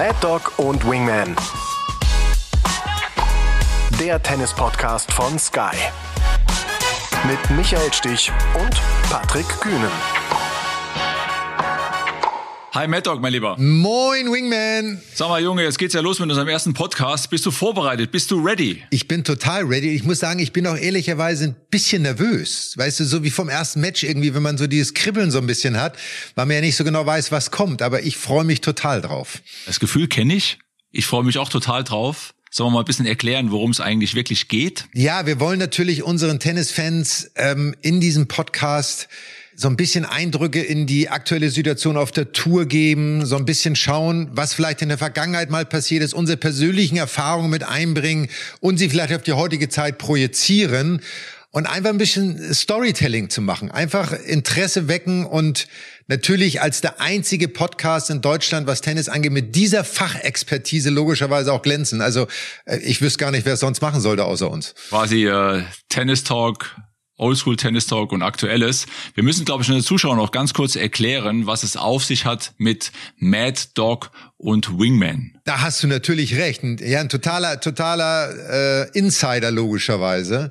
[0.00, 1.36] Mad Dog und Wingman.
[4.00, 5.76] Der Tennis-Podcast von Sky.
[7.24, 8.80] Mit Michael Stich und
[9.10, 9.90] Patrick Kühnen.
[12.72, 13.56] Hi Mad Dog, mein Lieber.
[13.58, 15.02] Moin Wingman.
[15.12, 17.28] Sag mal Junge, jetzt geht's ja los mit unserem ersten Podcast.
[17.28, 18.12] Bist du vorbereitet?
[18.12, 18.80] Bist du ready?
[18.90, 19.88] Ich bin total ready.
[19.88, 22.74] Ich muss sagen, ich bin auch ehrlicherweise ein bisschen nervös.
[22.76, 25.48] Weißt du, so wie vom ersten Match irgendwie, wenn man so dieses Kribbeln so ein
[25.48, 25.98] bisschen hat,
[26.36, 27.82] weil man ja nicht so genau weiß, was kommt.
[27.82, 29.42] Aber ich freue mich total drauf.
[29.66, 30.60] Das Gefühl kenne ich.
[30.92, 32.34] Ich freue mich auch total drauf.
[32.52, 34.86] Sollen wir mal ein bisschen erklären, worum es eigentlich wirklich geht?
[34.94, 39.08] Ja, wir wollen natürlich unseren Tennisfans ähm, in diesem Podcast
[39.60, 43.76] so ein bisschen Eindrücke in die aktuelle Situation auf der Tour geben, so ein bisschen
[43.76, 48.28] schauen, was vielleicht in der Vergangenheit mal passiert ist, unsere persönlichen Erfahrungen mit einbringen
[48.60, 51.02] und sie vielleicht auf die heutige Zeit projizieren
[51.50, 55.68] und einfach ein bisschen Storytelling zu machen, einfach Interesse wecken und
[56.06, 61.60] natürlich als der einzige Podcast in Deutschland, was Tennis angeht, mit dieser Fachexpertise logischerweise auch
[61.60, 62.00] glänzen.
[62.00, 62.28] Also
[62.64, 64.74] äh, ich wüsste gar nicht, wer es sonst machen sollte außer uns.
[64.88, 66.76] Quasi äh, Tennis Talk
[67.20, 68.86] Oldschool Tennis Talk und Aktuelles.
[69.14, 72.52] Wir müssen, glaube ich, den Zuschauern noch ganz kurz erklären, was es auf sich hat
[72.58, 75.32] mit Mad Dog und Wingman.
[75.44, 76.62] Da hast du natürlich recht.
[76.80, 80.50] Ja, ein totaler, totaler äh, Insider logischerweise.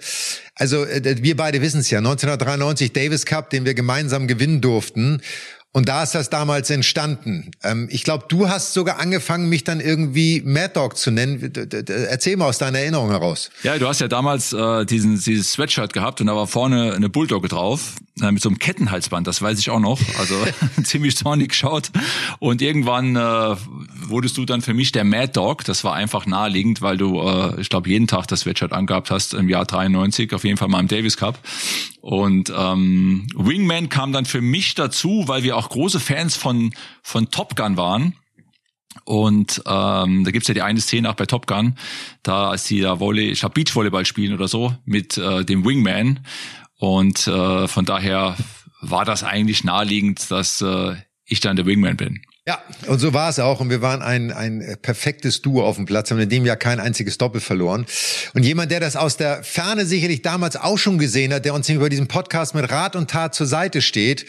[0.56, 2.00] Also äh, wir beide wissen es ja.
[2.00, 5.22] 1993 Davis Cup, den wir gemeinsam gewinnen durften.
[5.72, 7.52] Und da ist das damals entstanden.
[7.64, 11.53] Ähm, ich glaube, du hast sogar angefangen, mich dann irgendwie Mad Dog zu nennen.
[11.88, 13.52] Erzähl mal aus deiner Erinnerung heraus.
[13.62, 17.08] Ja, du hast ja damals äh, diesen, dieses Sweatshirt gehabt und da war vorne eine
[17.08, 20.00] Bulldogge drauf äh, mit so einem Kettenhalsband, das weiß ich auch noch.
[20.17, 20.36] Also
[20.84, 21.92] ziemlich zornig geschaut.
[22.40, 23.20] Und irgendwann äh,
[24.08, 25.66] wurdest du dann für mich der Mad Dog.
[25.66, 29.36] Das war einfach naheliegend, weil du, äh, ich glaube, jeden Tag das Sweatshirt angehabt hast
[29.36, 31.38] im Jahr 93, auf jeden Fall mal im Davis Cup.
[32.02, 37.30] Und ähm, Wingman kam dann für mich dazu, weil wir auch große Fans von, von
[37.30, 38.16] Top Gun waren.
[39.06, 41.75] Und ähm, da gibt's ja die eine Szene auch bei Top Gun,
[42.24, 46.22] da als die da Volley, ich glaube Beachvolleyball spielen oder so, mit äh, dem Wingman.
[46.80, 48.36] Und äh, von daher
[48.81, 52.22] war das eigentlich naheliegend, dass äh, ich dann der Wingman bin.
[52.48, 53.59] Ja, und so war es auch.
[53.59, 56.80] Und wir waren ein, ein perfektes Duo auf dem Platz, haben in dem Jahr kein
[56.80, 57.86] einziges Doppel verloren.
[58.34, 61.69] Und jemand, der das aus der Ferne sicherlich damals auch schon gesehen hat, der uns
[61.69, 64.25] über diesen Podcast mit Rat und Tat zur Seite steht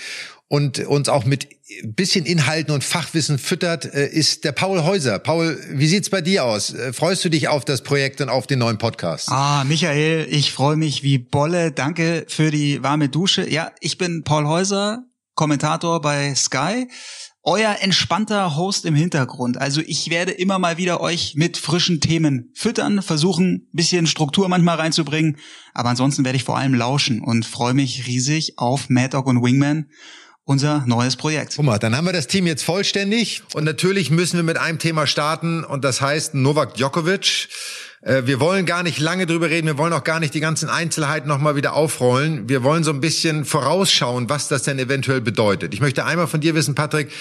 [0.51, 1.47] und uns auch mit
[1.85, 5.21] bisschen Inhalten und Fachwissen füttert, äh, ist der Paul Häuser.
[5.21, 6.75] Paul, wie sieht's bei dir aus?
[6.75, 9.29] Äh, freust du dich auf das Projekt und auf den neuen Podcast?
[9.29, 11.71] Ah, Michael, ich freue mich wie Bolle.
[11.71, 13.49] Danke für die warme Dusche.
[13.49, 15.05] Ja, ich bin Paul Häuser,
[15.37, 16.89] Kommentator bei Sky
[17.43, 19.57] euer entspannter Host im Hintergrund.
[19.57, 24.77] Also ich werde immer mal wieder euch mit frischen Themen füttern, versuchen, bisschen Struktur manchmal
[24.77, 25.39] reinzubringen.
[25.73, 29.43] Aber ansonsten werde ich vor allem lauschen und freue mich riesig auf Mad Dog und
[29.43, 29.87] Wingman
[30.51, 31.53] unser neues Projekt.
[31.55, 34.81] Guck mal, dann haben wir das Team jetzt vollständig und natürlich müssen wir mit einem
[34.81, 37.49] Thema starten und das heißt Novak Djokovic.
[38.03, 40.69] Äh, wir wollen gar nicht lange drüber reden, wir wollen auch gar nicht die ganzen
[40.69, 42.49] Einzelheiten nochmal wieder aufrollen.
[42.49, 45.73] Wir wollen so ein bisschen vorausschauen, was das denn eventuell bedeutet.
[45.73, 47.13] Ich möchte einmal von dir wissen, Patrick,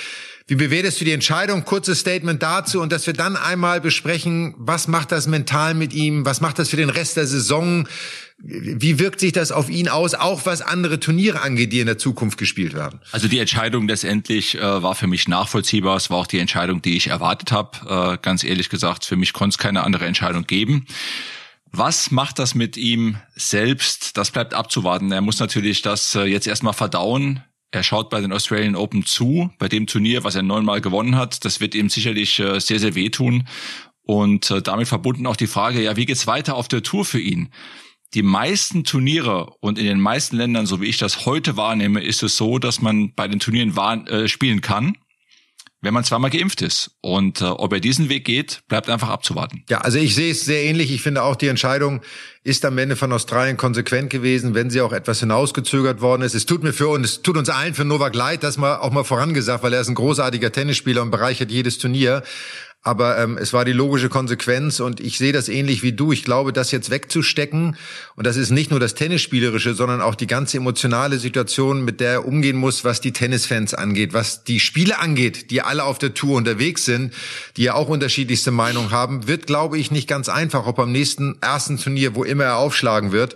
[0.50, 1.64] wie bewertest du die Entscheidung?
[1.64, 6.26] Kurzes Statement dazu und dass wir dann einmal besprechen, was macht das mental mit ihm?
[6.26, 7.88] Was macht das für den Rest der Saison?
[8.40, 12.00] Wie wirkt sich das auf ihn aus, auch was andere Turniere angeht, die in der
[12.00, 13.00] Zukunft gespielt werden?
[13.12, 15.98] Also die Entscheidung letztendlich äh, war für mich nachvollziehbar.
[15.98, 18.16] Es war auch die Entscheidung, die ich erwartet habe.
[18.16, 20.88] Äh, ganz ehrlich gesagt, für mich konnte es keine andere Entscheidung geben.
[21.72, 24.18] Was macht das mit ihm selbst?
[24.18, 25.12] Das bleibt abzuwarten.
[25.12, 27.44] Er muss natürlich das äh, jetzt erstmal verdauen.
[27.72, 31.46] Er schaut bei den Australian Open zu, bei dem Turnier, was er neunmal gewonnen hat.
[31.46, 33.48] Das wird ihm sicherlich äh, sehr, sehr wehtun.
[34.02, 37.20] Und äh, damit verbunden auch die Frage, ja, wie geht's weiter auf der Tour für
[37.20, 37.50] ihn?
[38.16, 42.24] Die meisten Turniere und in den meisten Ländern, so wie ich das heute wahrnehme, ist
[42.24, 44.98] es so, dass man bei den Turnieren äh, spielen kann
[45.82, 46.92] wenn man zweimal geimpft ist.
[47.02, 49.64] Und äh, ob er diesen Weg geht, bleibt einfach abzuwarten.
[49.70, 50.92] Ja, also ich sehe es sehr ähnlich.
[50.92, 52.02] Ich finde auch, die Entscheidung
[52.44, 56.36] ist am Ende von Australien konsequent gewesen, wenn sie auch etwas hinausgezögert worden ist.
[56.36, 58.92] Es tut mir für und es tut uns allen für Novak leid, das mal auch
[58.92, 62.24] mal vorangesagt, weil er ist ein großartiger Tennisspieler und bereichert jedes Turnier.
[62.82, 66.14] Aber ähm, es war die logische Konsequenz und ich sehe das ähnlich wie du.
[66.14, 67.76] Ich glaube, das jetzt wegzustecken
[68.16, 72.12] und das ist nicht nur das Tennisspielerische, sondern auch die ganze emotionale Situation, mit der
[72.12, 76.14] er umgehen muss, was die Tennisfans angeht, was die Spiele angeht, die alle auf der
[76.14, 77.14] Tour unterwegs sind,
[77.58, 81.38] die ja auch unterschiedlichste Meinungen haben, wird, glaube ich, nicht ganz einfach, ob am nächsten
[81.42, 83.36] ersten Turnier, wo immer er aufschlagen wird.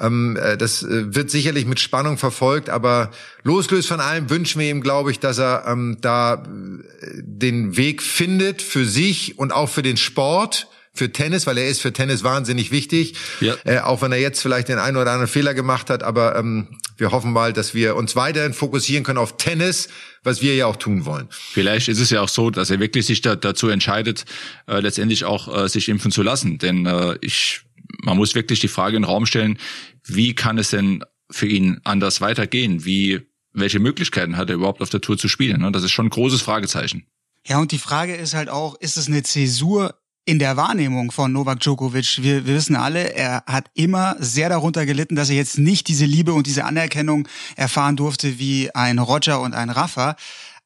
[0.00, 3.10] Ähm, äh, das äh, wird sicherlich mit Spannung verfolgt, aber
[3.44, 8.02] losgelöst von allem wünschen wir ihm, glaube ich, dass er ähm, da äh, den Weg
[8.02, 12.22] findet für sich und auch für den Sport für Tennis, weil er ist für Tennis
[12.22, 13.14] wahnsinnig wichtig.
[13.40, 13.54] Ja.
[13.64, 16.68] Äh, auch wenn er jetzt vielleicht den einen oder anderen Fehler gemacht hat, aber ähm,
[16.96, 19.88] Wir hoffen mal, dass wir uns weiterhin fokussieren können auf Tennis,
[20.22, 21.28] was wir ja auch tun wollen.
[21.30, 24.24] Vielleicht ist es ja auch so, dass er wirklich sich da, dazu entscheidet,
[24.68, 26.58] äh, letztendlich auch äh, sich impfen zu lassen.
[26.58, 27.62] Denn äh, ich,
[28.02, 29.58] man muss wirklich die Frage in den Raum stellen,
[30.04, 32.84] wie kann es denn für ihn anders weitergehen?
[32.84, 35.72] Wie, welche Möglichkeiten hat er überhaupt auf der Tour zu spielen?
[35.72, 37.06] Das ist schon ein großes Fragezeichen.
[37.46, 39.94] Ja, und die Frage ist halt auch, ist es eine Zäsur
[40.26, 44.86] in der Wahrnehmung von Novak Djokovic, wir, wir wissen alle, er hat immer sehr darunter
[44.86, 49.40] gelitten, dass er jetzt nicht diese Liebe und diese Anerkennung erfahren durfte wie ein Roger
[49.40, 50.16] und ein Rafa.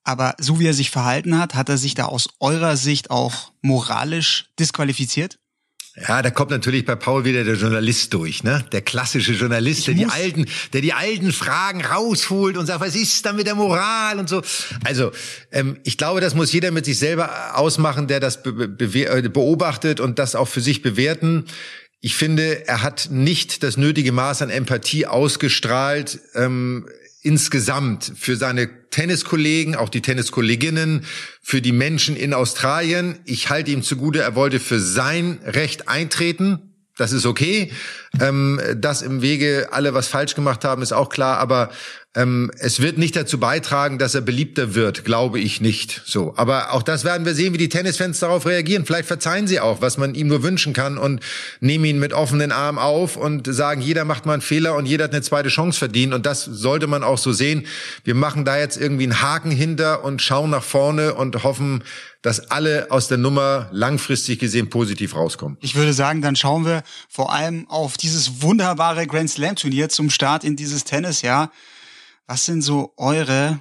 [0.05, 3.53] Aber so wie er sich verhalten hat, hat er sich da aus eurer Sicht auch
[3.61, 5.39] moralisch disqualifiziert?
[6.06, 8.65] Ja, da kommt natürlich bei Paul wieder der Journalist durch, ne?
[8.73, 13.25] Der klassische Journalist, der die alten, der die alten Fragen rausholt und sagt, was ist
[13.27, 14.43] da mit der Moral und so.
[14.85, 15.12] Also,
[15.50, 19.29] ähm, ich glaube, das muss jeder mit sich selber ausmachen, der das be be äh,
[19.29, 21.45] beobachtet und das auch für sich bewerten.
[22.01, 26.21] Ich finde, er hat nicht das nötige Maß an Empathie ausgestrahlt.
[26.35, 26.87] Ähm,
[27.29, 31.05] insgesamt für seine Tenniskollegen, auch die Tenniskolleginnen,
[31.43, 33.19] für die Menschen in Australien.
[33.27, 36.75] Ich halte ihm zugute, er wollte für sein Recht eintreten.
[36.97, 37.71] Das ist okay.
[38.19, 41.37] Ähm, dass im Wege alle was falsch gemacht haben, ist auch klar.
[41.37, 41.69] Aber
[42.19, 46.03] ähm, es wird nicht dazu beitragen, dass er beliebter wird, glaube ich nicht.
[46.05, 48.85] So, aber auch das werden wir sehen, wie die Tennisfans darauf reagieren.
[48.85, 51.20] Vielleicht verzeihen sie auch, was man ihm nur wünschen kann und
[51.61, 55.05] nehmen ihn mit offenen Armen auf und sagen, jeder macht mal einen Fehler und jeder
[55.05, 56.12] hat eine zweite Chance verdient.
[56.12, 57.67] Und das sollte man auch so sehen.
[58.03, 61.85] Wir machen da jetzt irgendwie einen Haken hinter und schauen nach vorne und hoffen,
[62.23, 65.56] dass alle aus der Nummer langfristig gesehen positiv rauskommen.
[65.61, 70.11] Ich würde sagen, dann schauen wir vor allem auf dieses wunderbare Grand Slam Turnier zum
[70.11, 71.53] Start in dieses Tennisjahr.
[72.29, 73.59] Was sind so eure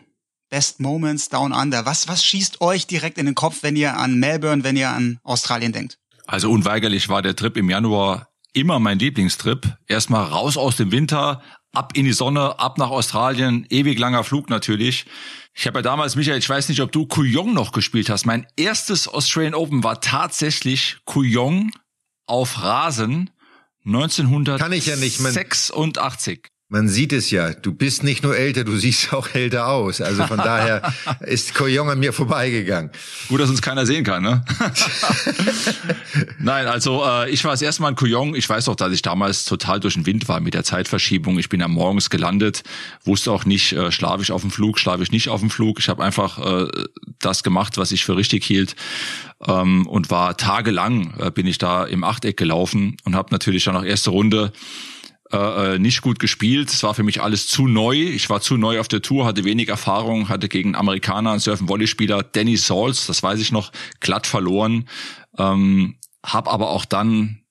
[0.49, 1.85] Best Moments Down Under?
[1.85, 5.19] Was, was schießt euch direkt in den Kopf, wenn ihr an Melbourne, wenn ihr an
[5.23, 5.99] Australien denkt?
[6.25, 9.77] Also unweigerlich war der Trip im Januar immer mein Lieblingstrip.
[9.87, 11.41] Erstmal raus aus dem Winter,
[11.71, 15.05] ab in die Sonne, ab nach Australien, ewig langer Flug natürlich.
[15.53, 18.25] Ich habe ja damals, Michael, ich weiß nicht, ob du Kuyong noch gespielt hast.
[18.25, 21.71] Mein erstes Australian Open war tatsächlich Kuyong
[22.25, 23.29] auf Rasen
[23.85, 24.61] 1986.
[24.61, 25.21] Kann ich ja nicht.
[25.21, 25.33] Man,
[26.69, 30.01] man sieht es ja, du bist nicht nur älter, du siehst auch älter aus.
[30.01, 32.91] Also von daher ist Koyong an mir vorbeigegangen.
[33.29, 34.43] Gut, dass uns keiner sehen kann, ne?
[36.39, 38.35] Nein, also äh, ich war das erste Mal in Koyong.
[38.35, 41.39] Ich weiß auch, dass ich damals total durch den Wind war mit der Zeitverschiebung.
[41.39, 42.63] Ich bin ja morgens gelandet,
[43.05, 45.79] wusste auch nicht, äh, schlafe ich auf dem Flug, schlafe ich nicht auf dem Flug.
[45.79, 46.67] Ich habe einfach äh,
[47.19, 48.75] das gemacht, was ich für richtig hielt.
[49.47, 53.77] Ähm, und war tagelang, äh, bin ich da im Achteck gelaufen und habe natürlich dann
[53.77, 54.51] auch erste Runde
[55.31, 56.71] äh, äh, nicht gut gespielt.
[56.71, 57.95] Es war für mich alles zu neu.
[57.95, 62.23] Ich war zu neu auf der Tour, hatte wenig Erfahrung, hatte gegen Amerikaner, einen Surfen-Volley-Spieler,
[62.23, 64.87] Danny Salts, das weiß ich noch, glatt verloren.
[65.37, 67.41] Ähm, hab aber auch dann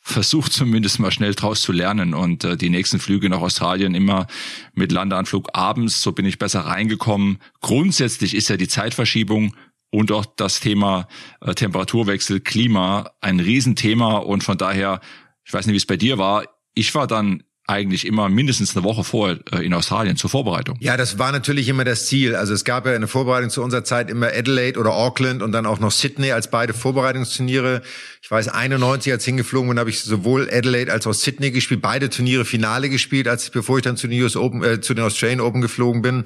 [0.00, 4.28] versucht zumindest mal schnell draus zu lernen und äh, die nächsten Flüge nach Australien immer
[4.74, 7.38] mit Landeanflug abends, so bin ich besser reingekommen.
[7.60, 9.56] Grundsätzlich ist ja die Zeitverschiebung
[9.90, 11.08] und auch das Thema
[11.40, 15.00] äh, Temperaturwechsel, Klima ein Riesenthema und von daher,
[15.44, 16.44] ich weiß nicht, wie es bei dir war,
[16.76, 20.76] ich war dann eigentlich immer mindestens eine Woche vor äh, in Australien zur Vorbereitung.
[20.80, 22.36] Ja, das war natürlich immer das Ziel.
[22.36, 25.66] Also es gab ja eine Vorbereitung zu unserer Zeit immer Adelaide oder Auckland und dann
[25.66, 27.82] auch noch Sydney als beide Vorbereitungsturniere.
[28.22, 32.08] Ich weiß, 91 als hingeflogen bin, habe ich sowohl Adelaide als auch Sydney gespielt, beide
[32.08, 35.40] Turniere Finale gespielt, als bevor ich dann zu den US Open, äh, zu den Australian
[35.40, 36.24] Open geflogen bin.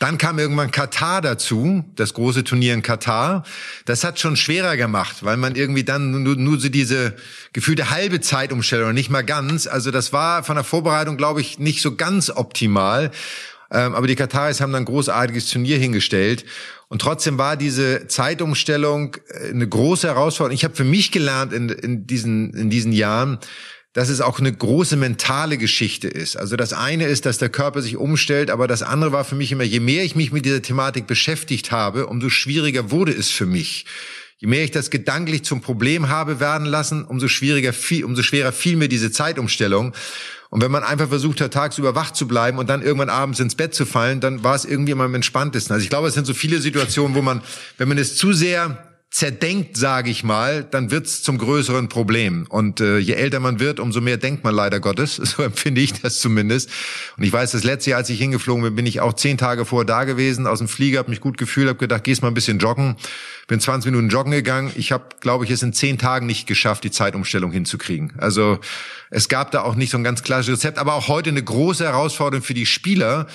[0.00, 3.44] Dann kam irgendwann Katar dazu, das große Turnier in Katar.
[3.84, 7.14] Das hat schon schwerer gemacht, weil man irgendwie dann nur, nur so diese
[7.52, 9.66] gefühlte halbe Zeitumstellung, nicht mal ganz.
[9.66, 13.10] Also das war von der Vorbereitung, glaube ich, nicht so ganz optimal.
[13.72, 16.44] Ähm, aber die Kataris haben dann großartiges Turnier hingestellt.
[16.88, 20.54] Und trotzdem war diese Zeitumstellung äh, eine große Herausforderung.
[20.54, 23.38] Ich habe für mich gelernt in, in, diesen, in diesen Jahren,
[23.92, 26.36] dass es auch eine große mentale Geschichte ist.
[26.36, 29.50] Also das eine ist, dass der Körper sich umstellt, aber das andere war für mich
[29.50, 33.46] immer, je mehr ich mich mit dieser Thematik beschäftigt habe, umso schwieriger wurde es für
[33.46, 33.86] mich.
[34.40, 38.52] Je mehr ich das gedanklich zum Problem habe werden lassen, umso schwieriger, viel, umso schwerer
[38.52, 39.92] fiel mir diese Zeitumstellung.
[40.48, 43.54] Und wenn man einfach versucht hat, tagsüber wach zu bleiben und dann irgendwann abends ins
[43.54, 45.74] Bett zu fallen, dann war es irgendwie immer am entspanntesten.
[45.74, 47.42] Also ich glaube, es sind so viele Situationen, wo man,
[47.76, 52.46] wenn man es zu sehr zerdenkt, sage ich mal, dann wird's zum größeren Problem.
[52.48, 55.20] Und äh, je älter man wird, umso mehr denkt man leider Gottes.
[55.30, 56.70] So empfinde ich das zumindest.
[57.16, 59.64] Und ich weiß, das letzte Jahr, als ich hingeflogen bin, bin ich auch zehn Tage
[59.64, 62.34] vorher da gewesen, aus dem Flieger, habe mich gut gefühlt, habe gedacht, gehst mal ein
[62.34, 62.96] bisschen joggen.
[63.46, 64.72] Bin 20 Minuten joggen gegangen.
[64.76, 68.12] Ich habe, glaube ich, es in zehn Tagen nicht geschafft, die Zeitumstellung hinzukriegen.
[68.18, 68.58] Also
[69.10, 71.84] es gab da auch nicht so ein ganz klares Rezept, aber auch heute eine große
[71.84, 73.26] Herausforderung für die Spieler,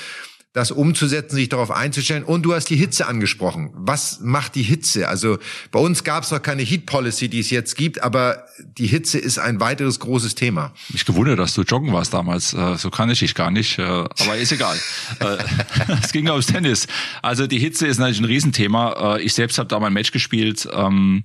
[0.55, 2.23] das umzusetzen, sich darauf einzustellen.
[2.23, 3.71] Und du hast die Hitze angesprochen.
[3.73, 5.09] Was macht die Hitze?
[5.09, 5.37] Also
[5.69, 8.45] bei uns gab es noch keine Heat Policy, die es jetzt gibt, aber
[8.77, 10.73] die Hitze ist ein weiteres großes Thema.
[10.93, 12.53] Mich gewundert, dass du joggen warst damals.
[12.53, 14.79] Äh, so kann ich dich gar nicht, äh, aber ist egal.
[15.19, 15.37] Äh,
[16.03, 16.87] es ging aufs Tennis.
[17.21, 19.17] Also die Hitze ist natürlich ein Riesenthema.
[19.17, 21.23] Ich selbst habe da mal ein Match gespielt ähm,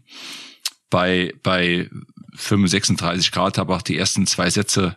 [0.91, 1.89] bei bei
[2.35, 4.97] 35 Grad, habe auch die ersten zwei Sätze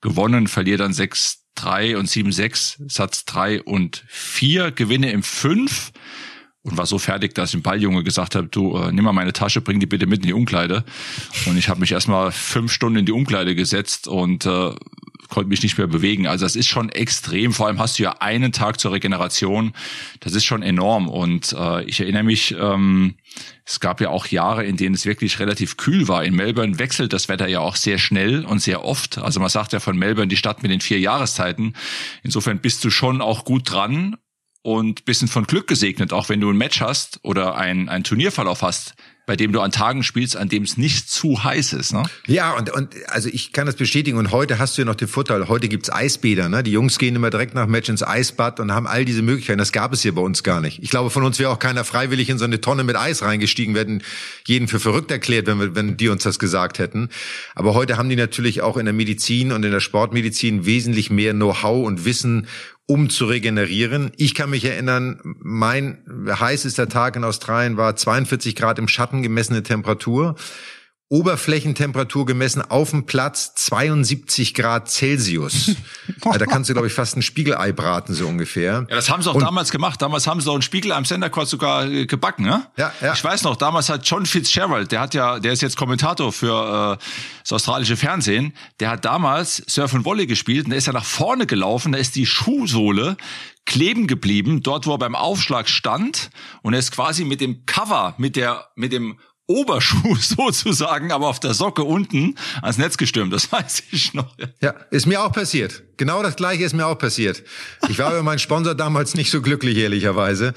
[0.00, 5.92] gewonnen, verliere dann sechs 3 und 7, 6, Satz 3 und 4, Gewinne im 5
[6.62, 9.32] und war so fertig, dass ich dem Balljunge gesagt habe, du äh, nimm mal meine
[9.32, 10.84] Tasche, bring die bitte mit in die Umkleide.
[11.46, 14.70] Und ich habe mich erstmal fünf Stunden in die Umkleide gesetzt und äh,
[15.28, 16.26] konnte mich nicht mehr bewegen.
[16.26, 17.52] Also das ist schon extrem.
[17.52, 19.72] Vor allem hast du ja einen Tag zur Regeneration.
[20.20, 21.08] Das ist schon enorm.
[21.08, 23.14] Und äh, ich erinnere mich, ähm,
[23.64, 26.22] es gab ja auch Jahre, in denen es wirklich relativ kühl war.
[26.22, 29.18] In Melbourne wechselt das Wetter ja auch sehr schnell und sehr oft.
[29.18, 31.74] Also man sagt ja von Melbourne die Stadt mit den vier Jahreszeiten.
[32.22, 34.16] Insofern bist du schon auch gut dran
[34.62, 38.62] und bisschen von Glück gesegnet, auch wenn du ein Match hast oder ein, ein Turnierverlauf
[38.62, 41.92] hast, bei dem du an Tagen spielst, an dem es nicht zu heiß ist.
[41.92, 42.02] Ne?
[42.26, 44.18] Ja, und, und also ich kann das bestätigen.
[44.18, 46.48] Und heute hast du ja noch den Vorteil, heute gibt's Eisbäder.
[46.48, 46.62] Ne?
[46.62, 49.58] Die Jungs gehen immer direkt nach Match ins Eisbad und haben all diese Möglichkeiten.
[49.58, 50.82] Das gab es hier bei uns gar nicht.
[50.82, 53.74] Ich glaube, von uns wäre auch keiner freiwillig in so eine Tonne mit Eis reingestiegen,
[53.76, 54.02] werden
[54.46, 57.08] jeden für verrückt erklärt, wenn, wir, wenn die uns das gesagt hätten.
[57.54, 61.32] Aber heute haben die natürlich auch in der Medizin und in der Sportmedizin wesentlich mehr
[61.32, 62.48] Know-how und Wissen
[62.86, 64.12] um zu regenerieren.
[64.16, 69.62] Ich kann mich erinnern, mein heißester Tag in Australien war 42 Grad im Schatten gemessene
[69.62, 70.36] Temperatur.
[71.12, 75.72] Oberflächentemperatur gemessen auf dem Platz 72 Grad Celsius.
[76.24, 78.86] da kannst du, glaube ich, fast ein Spiegelei braten, so ungefähr.
[78.88, 80.00] Ja, das haben sie auch und, damals gemacht.
[80.00, 82.66] Damals haben sie auch ein Spiegelei am Center Court sogar äh, gebacken, ne?
[82.78, 83.12] Ja, ja.
[83.12, 86.98] Ich weiß noch, damals hat John Fitzgerald, der hat ja, der ist jetzt Kommentator für
[86.98, 87.04] äh,
[87.42, 91.04] das australische Fernsehen, der hat damals Surf und Volley gespielt und der ist ja nach
[91.04, 93.18] vorne gelaufen, da ist die Schuhsohle
[93.66, 96.30] kleben geblieben, dort wo er beim Aufschlag stand
[96.62, 101.40] und er ist quasi mit dem Cover, mit der, mit dem Oberschuh sozusagen, aber auf
[101.40, 103.32] der Socke unten ans Netz gestürmt.
[103.32, 104.34] Das weiß ich noch.
[104.60, 105.82] Ja, ist mir auch passiert.
[105.96, 107.42] Genau das Gleiche ist mir auch passiert.
[107.88, 110.54] Ich war über meinen Sponsor damals nicht so glücklich, ehrlicherweise.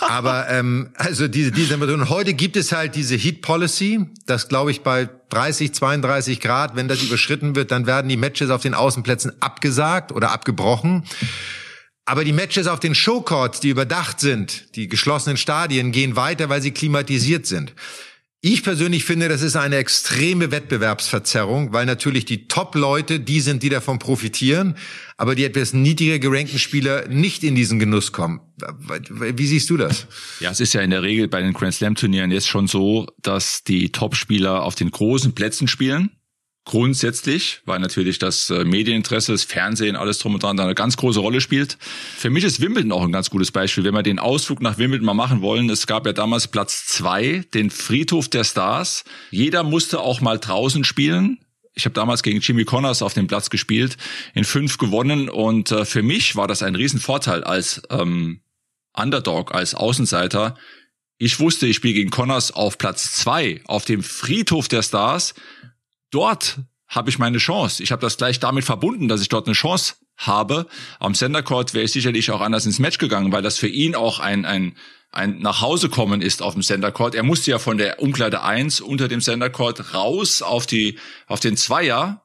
[0.00, 4.70] Aber ähm, also diese diese und heute gibt es halt diese Heat Policy, das glaube
[4.70, 8.74] ich bei 30, 32 Grad, wenn das überschritten wird, dann werden die Matches auf den
[8.74, 11.04] Außenplätzen abgesagt oder abgebrochen.
[12.06, 16.62] Aber die Matches auf den Showcourts, die überdacht sind, die geschlossenen Stadien, gehen weiter, weil
[16.62, 17.74] sie klimatisiert sind.
[18.40, 23.68] Ich persönlich finde, das ist eine extreme Wettbewerbsverzerrung, weil natürlich die Top-Leute die sind, die
[23.68, 24.76] davon profitieren,
[25.16, 28.40] aber die etwas niedriger gerankten Spieler nicht in diesen Genuss kommen.
[29.10, 30.06] Wie siehst du das?
[30.38, 33.08] Ja, es ist ja in der Regel bei den Grand Slam Turnieren jetzt schon so,
[33.22, 36.10] dass die Top-Spieler auf den großen Plätzen spielen
[36.68, 40.98] grundsätzlich, weil natürlich das äh, Medieninteresse, das Fernsehen, alles drum und dran da eine ganz
[40.98, 41.78] große Rolle spielt.
[41.80, 43.84] Für mich ist Wimbledon auch ein ganz gutes Beispiel.
[43.84, 47.42] Wenn wir den Ausflug nach Wimbledon mal machen wollen, es gab ja damals Platz zwei,
[47.54, 49.04] den Friedhof der Stars.
[49.30, 51.38] Jeder musste auch mal draußen spielen.
[51.72, 53.96] Ich habe damals gegen Jimmy Connors auf dem Platz gespielt,
[54.34, 58.40] in fünf gewonnen und äh, für mich war das ein Riesenvorteil als ähm,
[58.92, 60.54] Underdog, als Außenseiter.
[61.16, 65.34] Ich wusste, ich spiele gegen Connors auf Platz zwei auf dem Friedhof der Stars
[66.10, 67.82] dort habe ich meine Chance.
[67.82, 70.66] Ich habe das gleich damit verbunden, dass ich dort eine Chance habe.
[70.98, 73.94] Am Center Court wäre ich sicherlich auch anders ins Match gegangen, weil das für ihn
[73.94, 74.74] auch ein, ein,
[75.10, 77.14] ein Nachhausekommen ist auf dem Center Court.
[77.14, 81.40] Er musste ja von der Umkleide 1 unter dem Center Court raus auf die, auf
[81.40, 82.24] den Zweier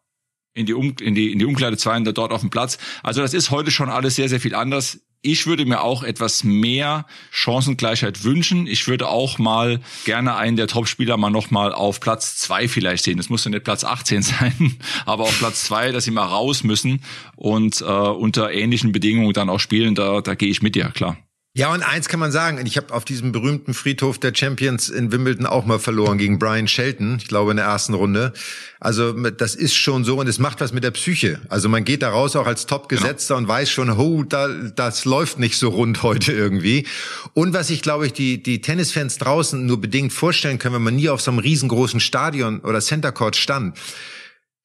[0.54, 2.78] in die, um, in die, in die Umkleide 2 und dort auf dem Platz.
[3.02, 6.44] Also das ist heute schon alles sehr, sehr viel anders ich würde mir auch etwas
[6.44, 8.68] mehr Chancengleichheit wünschen.
[8.68, 13.06] Ich würde auch mal gerne einen der Topspieler mal noch mal auf Platz zwei vielleicht
[13.06, 13.18] sehen.
[13.18, 16.64] Das muss ja nicht Platz 18 sein, aber auf Platz zwei, dass sie mal raus
[16.64, 17.02] müssen
[17.36, 19.96] und äh, unter ähnlichen Bedingungen dann auch spielen.
[19.96, 21.18] Da, da gehe ich mit dir, klar.
[21.56, 25.12] Ja, und eins kann man sagen, ich habe auf diesem berühmten Friedhof der Champions in
[25.12, 28.34] Wimbledon auch mal verloren gegen Brian Shelton, ich glaube in der ersten Runde.
[28.80, 31.40] Also das ist schon so und es macht was mit der Psyche.
[31.50, 33.44] Also man geht da raus auch als Top-Gesetzter genau.
[33.44, 36.88] und weiß schon, oh, da, das läuft nicht so rund heute irgendwie.
[37.36, 40.96] Und was ich glaube ich die, die Tennisfans draußen nur bedingt vorstellen können, wenn man
[40.96, 43.78] nie auf so einem riesengroßen Stadion oder Center Court stand,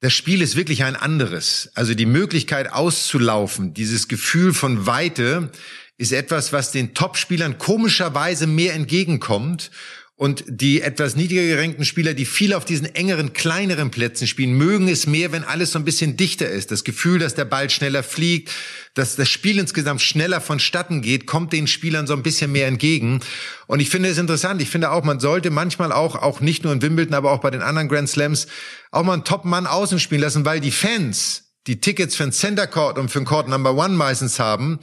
[0.01, 1.71] das Spiel ist wirklich ein anderes.
[1.75, 5.51] Also die Möglichkeit auszulaufen, dieses Gefühl von Weite,
[5.99, 9.71] ist etwas, was den Topspielern komischerweise mehr entgegenkommt.
[10.15, 14.89] Und die etwas niedriger gerankten Spieler, die viel auf diesen engeren, kleineren Plätzen spielen, mögen
[14.89, 16.73] es mehr, wenn alles so ein bisschen dichter ist.
[16.73, 18.51] Das Gefühl, dass der Ball schneller fliegt,
[18.95, 23.21] dass das Spiel insgesamt schneller vonstatten geht, kommt den Spielern so ein bisschen mehr entgegen.
[23.69, 24.61] Und ich finde es interessant.
[24.61, 27.53] Ich finde auch, man sollte manchmal auch, auch nicht nur in Wimbledon, aber auch bei
[27.53, 28.49] den anderen Grand Slams,
[28.91, 32.67] auch mal einen Top-Mann außen spielen lassen, weil die Fans, die Tickets für den Center
[32.67, 34.81] Court und für den Court Number One meistens haben,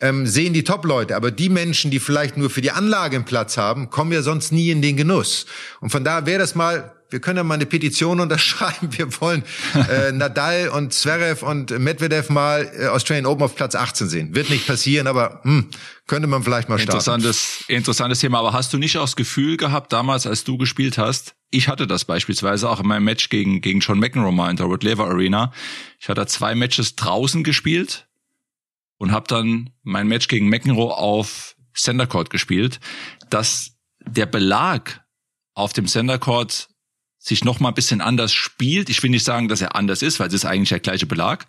[0.00, 1.16] ähm, sehen die Top-Leute.
[1.16, 4.52] Aber die Menschen, die vielleicht nur für die Anlage einen Platz haben, kommen ja sonst
[4.52, 5.46] nie in den Genuss.
[5.80, 8.96] Und von daher wäre das mal wir können ja mal eine Petition unterschreiben.
[8.96, 9.42] Wir wollen
[9.74, 14.34] äh, Nadal und Zverev und Medvedev mal äh, Australian Open auf Platz 18 sehen.
[14.34, 15.68] Wird nicht passieren, aber hm,
[16.06, 16.98] könnte man vielleicht mal starten.
[16.98, 18.38] Interessantes, interessantes Thema.
[18.38, 21.86] Aber hast du nicht auch das Gefühl gehabt, damals, als du gespielt hast, ich hatte
[21.86, 25.06] das beispielsweise auch in meinem Match gegen, gegen John McEnroe mal in der Rod Laver
[25.06, 25.52] Arena.
[25.98, 28.06] Ich hatte zwei Matches draußen gespielt
[29.00, 32.80] und habe dann mein Match gegen McEnroe auf Center Court gespielt,
[33.30, 33.72] dass
[34.06, 35.02] der Belag
[35.54, 36.68] auf dem Center Court
[37.18, 38.90] sich noch mal ein bisschen anders spielt.
[38.90, 41.46] Ich will nicht sagen, dass er anders ist, weil es ist eigentlich der gleiche Belag.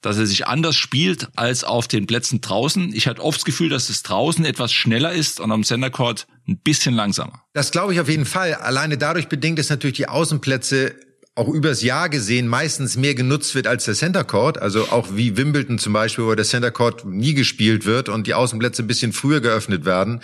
[0.00, 2.94] Dass er sich anders spielt als auf den Plätzen draußen.
[2.94, 6.26] Ich hatte oft das Gefühl, dass es draußen etwas schneller ist und am Center Court
[6.48, 7.44] ein bisschen langsamer.
[7.52, 8.54] Das glaube ich auf jeden Fall.
[8.54, 10.98] Alleine dadurch bedingt es natürlich die Außenplätze
[11.40, 14.60] auch übers Jahr gesehen meistens mehr genutzt wird als der Center Court.
[14.60, 18.34] Also auch wie Wimbledon zum Beispiel, wo der Center Court nie gespielt wird und die
[18.34, 20.20] Außenplätze ein bisschen früher geöffnet werden.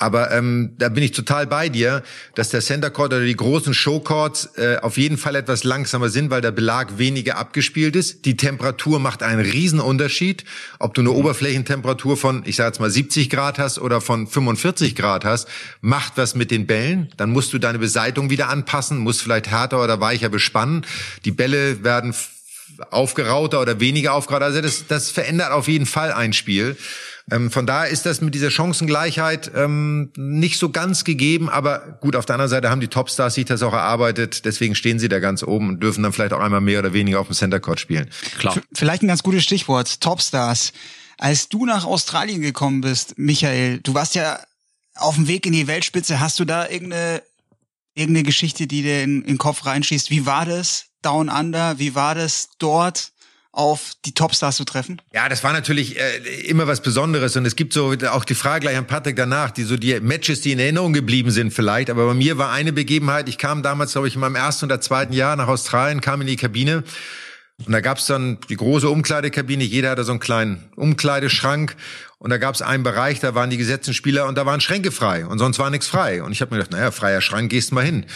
[0.00, 2.04] Aber ähm, da bin ich total bei dir,
[2.36, 6.30] dass der Center Court oder die großen Showcourts äh, auf jeden Fall etwas langsamer sind,
[6.30, 8.24] weil der Belag weniger abgespielt ist.
[8.24, 10.44] Die Temperatur macht einen Riesenunterschied.
[10.78, 11.16] Ob du eine mhm.
[11.16, 15.48] Oberflächentemperatur von, ich sage jetzt mal 70 Grad hast oder von 45 Grad hast,
[15.80, 17.08] macht was mit den Bällen.
[17.16, 20.86] Dann musst du deine Beseitung wieder anpassen, musst vielleicht härter oder weicher bespannen.
[21.24, 22.14] Die Bälle werden
[22.90, 24.44] aufgerauter oder weniger aufgerauter.
[24.44, 26.76] Also das, das verändert auf jeden Fall ein Spiel.
[27.30, 32.16] Ähm, von daher ist das mit dieser Chancengleichheit ähm, nicht so ganz gegeben, aber gut,
[32.16, 35.18] auf der anderen Seite haben die Topstars sich das auch erarbeitet, deswegen stehen sie da
[35.18, 37.80] ganz oben und dürfen dann vielleicht auch einmal mehr oder weniger auf dem Center Court
[37.80, 38.08] spielen.
[38.38, 38.54] Klar.
[38.54, 40.72] V vielleicht ein ganz gutes Stichwort, Topstars.
[41.18, 44.38] Als du nach Australien gekommen bist, Michael, du warst ja
[44.94, 47.22] auf dem Weg in die Weltspitze, hast du da irgendeine
[47.98, 50.10] irgendeine Geschichte, die dir in, in den Kopf reinschießt?
[50.10, 51.78] Wie war das Down Under?
[51.78, 53.12] Wie war das dort?
[53.52, 55.00] Auf die Topstars zu treffen?
[55.12, 57.36] Ja, das war natürlich äh, immer was Besonderes.
[57.36, 60.40] Und es gibt so auch die Frage gleich an Patrick danach, die so die Matches,
[60.40, 63.92] die in Erinnerung geblieben sind vielleicht, aber bei mir war eine Begebenheit, ich kam damals,
[63.92, 66.84] glaube ich, in meinem ersten oder zweiten Jahr nach Australien, kam in die Kabine.
[67.66, 71.74] Und da gab's dann die große Umkleidekabine, jeder hatte so einen kleinen Umkleideschrank.
[72.18, 75.26] Und da gab's einen Bereich, da waren die gesetzten Spieler und da waren Schränke frei.
[75.26, 76.22] Und sonst war nichts frei.
[76.22, 78.06] Und ich habe mir gedacht, naja, freier Schrank, gehst mal hin.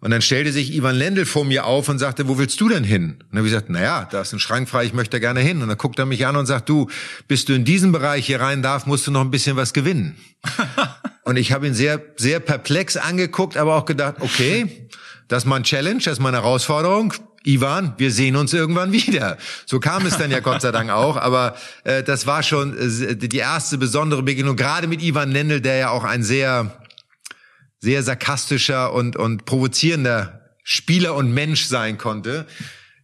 [0.00, 2.84] Und dann stellte sich Ivan Lendl vor mir auf und sagte, wo willst du denn
[2.84, 3.16] hin?
[3.18, 5.18] Und dann habe ich gesagt, na ja, da ist ein Schrank frei, ich möchte da
[5.18, 5.60] gerne hin.
[5.60, 6.88] Und dann guckt er mich an und sagt, du,
[7.26, 10.16] bis du in diesen Bereich hier rein darfst, musst du noch ein bisschen was gewinnen.
[11.24, 14.88] und ich habe ihn sehr, sehr perplex angeguckt, aber auch gedacht, okay,
[15.26, 17.12] das ist mal ein Challenge, das ist mal eine Herausforderung.
[17.44, 19.36] Ivan, wir sehen uns irgendwann wieder.
[19.66, 23.16] So kam es dann ja Gott sei Dank auch, aber äh, das war schon äh,
[23.16, 26.78] die erste besondere Begegnung, gerade mit Ivan Lendl, der ja auch ein sehr
[27.80, 32.46] sehr sarkastischer und, und provozierender Spieler und Mensch sein konnte,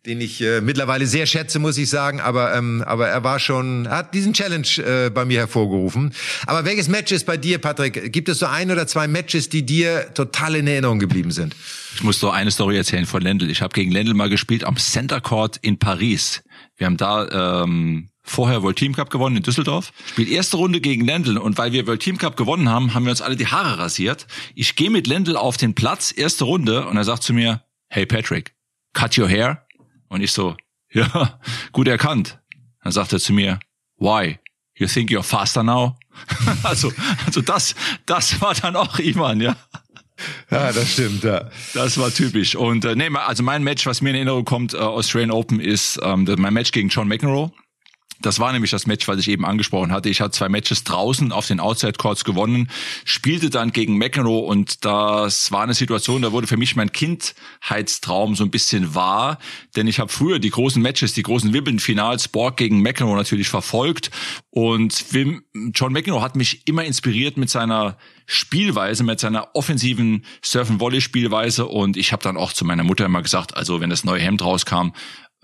[0.05, 2.21] den ich äh, mittlerweile sehr schätze, muss ich sagen.
[2.21, 6.13] Aber, ähm, aber er war schon, hat diesen Challenge äh, bei mir hervorgerufen.
[6.47, 8.13] Aber welches Match ist bei dir, Patrick?
[8.13, 11.57] Gibt es so ein oder zwei Matches, die dir total in Erinnerung geblieben sind?
[11.95, 13.49] Ich muss so eine Story erzählen von Lendl.
[13.49, 16.43] Ich habe gegen Lendl mal gespielt am Center Court in Paris.
[16.77, 19.93] Wir haben da ähm, vorher World Team Cup gewonnen in Düsseldorf.
[20.07, 23.11] Spielt erste Runde gegen Lendl und weil wir World Team Cup gewonnen haben, haben wir
[23.11, 24.27] uns alle die Haare rasiert.
[24.55, 28.07] Ich gehe mit Lendl auf den Platz, erste Runde und er sagt zu mir, hey
[28.07, 28.55] Patrick,
[28.95, 29.67] cut your hair.
[30.09, 30.57] Und ich so,
[30.91, 31.39] ja,
[31.73, 32.41] gut erkannt.
[32.83, 33.61] Dann sagt er zu mir,
[33.99, 34.39] why?
[34.77, 35.97] You think you're faster now?
[36.63, 36.93] also,
[37.27, 37.75] also das,
[38.07, 39.57] das war dann auch Iman, ja.
[40.51, 41.51] Ja, das stimmt, ja.
[41.75, 42.55] Das war typisch.
[42.55, 45.99] Und äh, nee, also mein Match, was mir in Erinnerung kommt, äh, Australian Open, ist
[46.03, 47.53] ähm, mein Match gegen John McEnroe.
[48.21, 50.09] Das war nämlich das Match, was ich eben angesprochen hatte.
[50.09, 52.71] Ich hatte zwei Matches draußen auf den Outside Courts gewonnen,
[53.05, 58.35] spielte dann gegen McEnroe und das war eine Situation, da wurde für mich mein Kindheitstraum
[58.35, 59.39] so ein bisschen wahr,
[59.77, 64.11] denn ich habe früher die großen Matches, die großen Wimbledon-Finals, Borg gegen McEnroe natürlich verfolgt
[64.51, 65.05] und
[65.75, 72.13] John McEnroe hat mich immer inspiriert mit seiner Spielweise, mit seiner offensiven Surf-and-Volley-Spielweise und ich
[72.13, 74.93] habe dann auch zu meiner Mutter immer gesagt, also wenn das neue Hemd rauskam,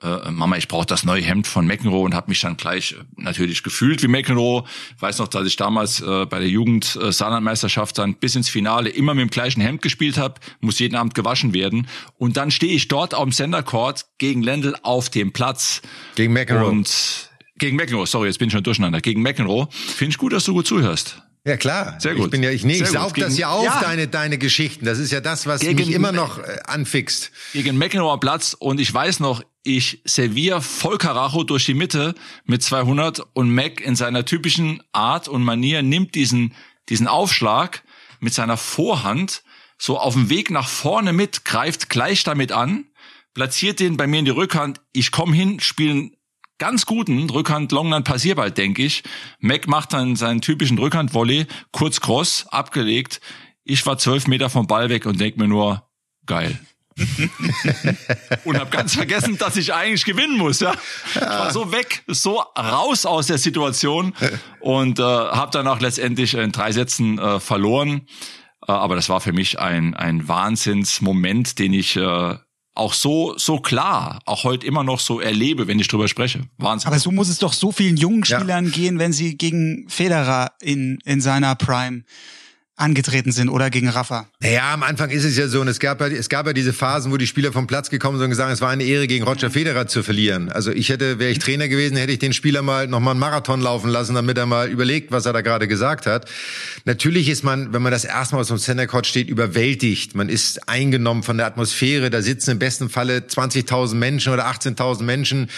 [0.02, 2.96] äh, Mama, ich brauche das neue Hemd von McEnroe und habe mich dann gleich äh,
[3.16, 4.64] natürlich gefühlt wie McEnroe.
[4.98, 8.90] Weiß noch, dass ich damals äh, bei der Jugend äh, Saarlandmeisterschaft dann bis ins Finale
[8.90, 12.72] immer mit dem gleichen Hemd gespielt habe, muss jeden Abend gewaschen werden und dann stehe
[12.72, 15.82] ich dort auf dem Center Court gegen Lendl auf dem Platz
[16.14, 19.02] gegen McEnroe und gegen McEnroe, sorry, jetzt bin ich schon durcheinander.
[19.02, 19.68] Gegen McEnroe.
[19.70, 21.22] Finde ich gut, dass du gut zuhörst.
[21.44, 22.26] Ja klar, sehr gut.
[22.26, 23.80] Ich bin ja, ich, nee, ich saug das ja auf ja.
[23.80, 24.84] deine deine Geschichten.
[24.84, 27.30] Das ist ja das, was gegen, mich immer noch äh, anfixt.
[27.54, 32.62] Gegen McEnroe Platz und ich weiß noch, ich serviere voll Karacho durch die Mitte mit
[32.62, 36.54] 200 und Mac in seiner typischen Art und Manier nimmt diesen,
[36.88, 37.82] diesen Aufschlag
[38.20, 39.42] mit seiner Vorhand
[39.78, 42.86] so auf dem Weg nach vorne mit, greift gleich damit an,
[43.32, 44.80] platziert den bei mir in die Rückhand.
[44.92, 46.10] Ich komme hin, spiele
[46.58, 49.02] ganz guten Rückhand Longland Passierball, denke ich.
[49.38, 53.20] Mac macht dann seinen typischen Rückhand-Volley, kurz cross, abgelegt.
[53.64, 55.88] Ich war zwölf Meter vom Ball weg und denk mir nur,
[56.26, 56.60] geil.
[58.44, 60.60] und habe ganz vergessen, dass ich eigentlich gewinnen muss.
[60.60, 60.74] Ja,
[61.14, 64.14] ich war so weg, so raus aus der Situation
[64.60, 68.02] und äh, habe dann auch letztendlich in drei Sätzen äh, verloren.
[68.66, 72.36] Äh, aber das war für mich ein ein Wahnsinnsmoment, den ich äh,
[72.74, 76.42] auch so so klar, auch heute immer noch so erlebe, wenn ich drüber spreche.
[76.58, 76.88] Wahnsinn.
[76.88, 78.70] Aber so muss es doch so vielen jungen Spielern ja.
[78.70, 82.04] gehen, wenn sie gegen Federer in in seiner Prime
[82.80, 84.26] angetreten sind oder gegen Rafa?
[84.40, 86.72] Naja, am Anfang ist es ja so, und es gab ja, es gab ja diese
[86.72, 89.24] Phasen, wo die Spieler vom Platz gekommen sind und gesagt, es war eine Ehre, gegen
[89.24, 90.50] Roger Federer zu verlieren.
[90.50, 93.60] Also ich hätte, wäre ich Trainer gewesen, hätte ich den Spieler mal nochmal einen Marathon
[93.60, 96.28] laufen lassen, damit er mal überlegt, was er da gerade gesagt hat.
[96.84, 100.14] Natürlich ist man, wenn man das erstmal aus dem Center Court steht, überwältigt.
[100.14, 102.10] Man ist eingenommen von der Atmosphäre.
[102.10, 105.48] Da sitzen im besten Falle 20.000 Menschen oder 18.000 Menschen.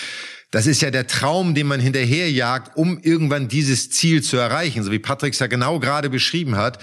[0.53, 4.93] Das ist ja der Traum, den man hinterherjagt, um irgendwann dieses Ziel zu erreichen, so
[4.93, 6.79] wie Patrick es ja genau gerade beschrieben hat.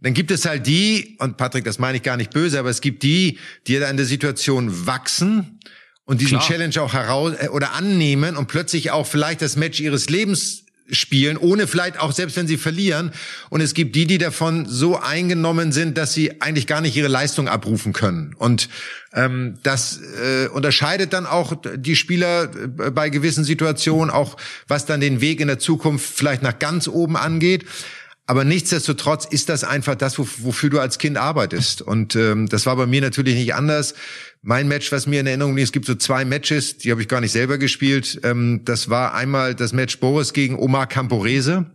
[0.00, 2.80] Dann gibt es halt die, und Patrick, das meine ich gar nicht böse, aber es
[2.80, 5.60] gibt die, die an der Situation wachsen
[6.04, 6.50] und diesen Klar.
[6.50, 11.36] Challenge auch heraus äh, oder annehmen und plötzlich auch vielleicht das Match ihres Lebens spielen,
[11.36, 13.12] ohne vielleicht auch selbst wenn sie verlieren.
[13.50, 17.08] Und es gibt die, die davon so eingenommen sind, dass sie eigentlich gar nicht ihre
[17.08, 18.34] Leistung abrufen können.
[18.36, 18.68] Und
[19.12, 24.36] ähm, das äh, unterscheidet dann auch die Spieler äh, bei gewissen Situationen, auch
[24.68, 27.64] was dann den Weg in der Zukunft vielleicht nach ganz oben angeht.
[28.26, 31.82] Aber nichtsdestotrotz ist das einfach das, wofür du als Kind arbeitest.
[31.82, 33.94] Und ähm, das war bei mir natürlich nicht anders.
[34.40, 37.08] Mein Match, was mir in Erinnerung liegt, es gibt so zwei Matches, die habe ich
[37.08, 38.20] gar nicht selber gespielt.
[38.22, 41.70] Ähm, das war einmal das Match Boris gegen Omar Camporese.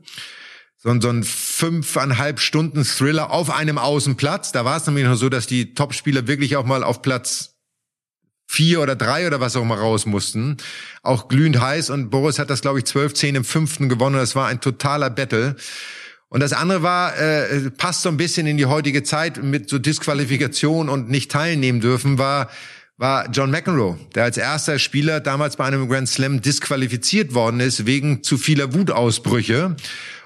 [0.78, 4.52] So, ein so ein fünfeinhalb Stunden Thriller auf einem Außenplatz.
[4.52, 7.58] Da war es nämlich noch so, dass die Topspieler wirklich auch mal auf Platz
[8.48, 10.58] vier oder drei oder was auch immer raus mussten.
[11.04, 14.16] Auch glühend heiß und Boris hat das, glaube ich, zwölf zehn im fünften gewonnen.
[14.16, 15.56] Das war ein totaler Battle.
[16.30, 19.80] Und das andere war, äh, passt so ein bisschen in die heutige Zeit mit so
[19.80, 22.50] Disqualifikation und nicht teilnehmen dürfen, war,
[22.98, 27.88] war John McEnroe, der als erster Spieler damals bei einem Grand Slam disqualifiziert worden ist
[27.88, 29.76] wegen zu vieler Wutausbrüche.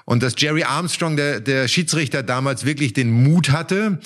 [0.04, 3.98] Und dass Jerry Armstrong, der, der Schiedsrichter damals wirklich den Mut hatte,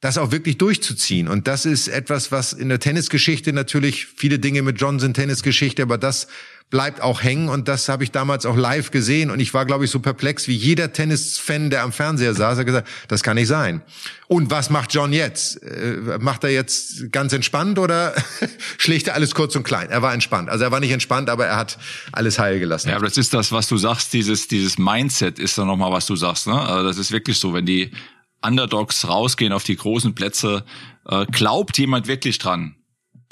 [0.00, 1.26] das auch wirklich durchzuziehen.
[1.26, 5.82] Und das ist etwas, was in der Tennisgeschichte natürlich viele Dinge mit John sind Tennisgeschichte,
[5.82, 6.28] aber das
[6.72, 9.84] bleibt auch hängen und das habe ich damals auch live gesehen und ich war, glaube
[9.84, 13.46] ich, so perplex wie jeder Tennisfan, der am Fernseher saß, hat gesagt, das kann nicht
[13.46, 13.82] sein.
[14.26, 15.62] Und was macht John jetzt?
[15.62, 18.14] Äh, macht er jetzt ganz entspannt oder
[18.78, 19.90] schlägt er alles kurz und klein?
[19.90, 20.48] Er war entspannt.
[20.48, 21.76] Also er war nicht entspannt, aber er hat
[22.10, 22.88] alles heil gelassen.
[22.88, 26.06] Ja, aber das ist das, was du sagst, dieses, dieses Mindset ist dann nochmal, was
[26.06, 26.46] du sagst.
[26.46, 26.58] Ne?
[26.58, 27.90] Also das ist wirklich so, wenn die
[28.40, 30.64] Underdogs rausgehen auf die großen Plätze,
[31.06, 32.76] äh, glaubt jemand wirklich dran,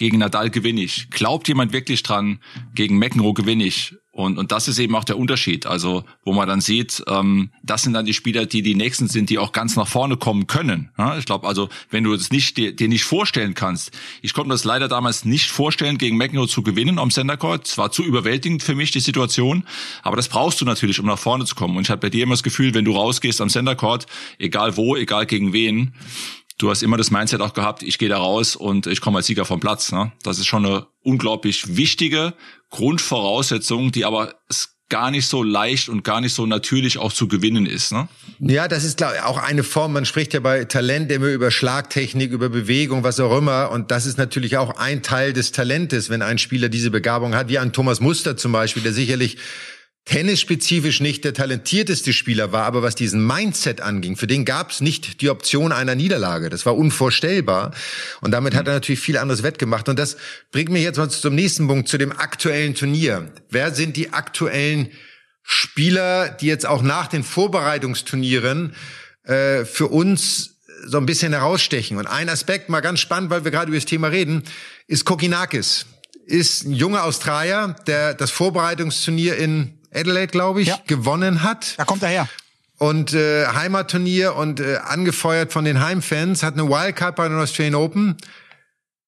[0.01, 1.11] gegen Nadal gewinne ich.
[1.11, 2.39] Glaubt jemand wirklich dran,
[2.75, 3.95] gegen McEnroe gewinne ich?
[4.13, 5.67] Und, und das ist eben auch der Unterschied.
[5.67, 9.29] Also, wo man dann sieht, ähm, das sind dann die Spieler, die die nächsten sind,
[9.29, 10.91] die auch ganz nach vorne kommen können.
[10.99, 14.49] Ja, ich glaube, also, wenn du das nicht dir, dir nicht vorstellen kannst, ich konnte
[14.49, 17.69] mir das leider damals nicht vorstellen, gegen McEnroe zu gewinnen am Center Court.
[17.69, 19.65] Es war zu überwältigend für mich die Situation,
[20.03, 21.77] aber das brauchst du natürlich, um nach vorne zu kommen.
[21.77, 24.07] Und ich hatte bei dir immer das Gefühl, wenn du rausgehst am Center Court,
[24.39, 25.93] egal wo, egal gegen wen,
[26.61, 29.27] du hast immer das Mindset auch gehabt, ich gehe da raus und ich komme als
[29.27, 29.93] Sieger vom Platz.
[29.93, 30.13] Ne?
[30.23, 32.35] Das ist schon eine unglaublich wichtige
[32.71, 34.35] Grundvoraussetzung, die aber
[34.91, 37.93] gar nicht so leicht und gar nicht so natürlich auch zu gewinnen ist.
[37.93, 38.09] Ne?
[38.41, 42.33] Ja, das ist glaub, auch eine Form, man spricht ja bei Talent immer über Schlagtechnik,
[42.33, 43.71] über Bewegung, was auch immer.
[43.71, 47.49] Und das ist natürlich auch ein Teil des Talentes, wenn ein Spieler diese Begabung hat,
[47.49, 49.39] wie ein Thomas Muster zum Beispiel, der sicherlich
[50.05, 54.81] tennisspezifisch nicht der talentierteste Spieler war, aber was diesen Mindset anging, für den gab es
[54.81, 56.51] nicht die Option einer Niederlage.
[56.51, 57.73] Das war unvorstellbar.
[58.21, 59.89] Und damit hat er natürlich viel anderes wettgemacht.
[59.89, 60.17] Und das
[60.53, 63.31] bringt mich jetzt mal zum nächsten Punkt, zu dem aktuellen Turnier.
[63.51, 64.91] Wer sind die aktuellen
[65.43, 68.75] Spieler, die jetzt auch nach den Vorbereitungsturnieren
[69.25, 71.99] äh, für uns so ein bisschen herausstechen?
[71.99, 74.43] Und ein Aspekt, mal ganz spannend, weil wir gerade über das Thema reden,
[74.87, 75.87] ist Kokinakis.
[76.27, 80.79] Ist ein junger Australier, der das Vorbereitungsturnier in Adelaide, glaube ich, ja.
[80.87, 81.75] gewonnen hat.
[81.79, 82.29] Da kommt er her.
[82.79, 87.75] Und äh, Heimatturnier und äh, angefeuert von den Heimfans, hat eine Wildcard bei den Australian
[87.75, 88.17] Open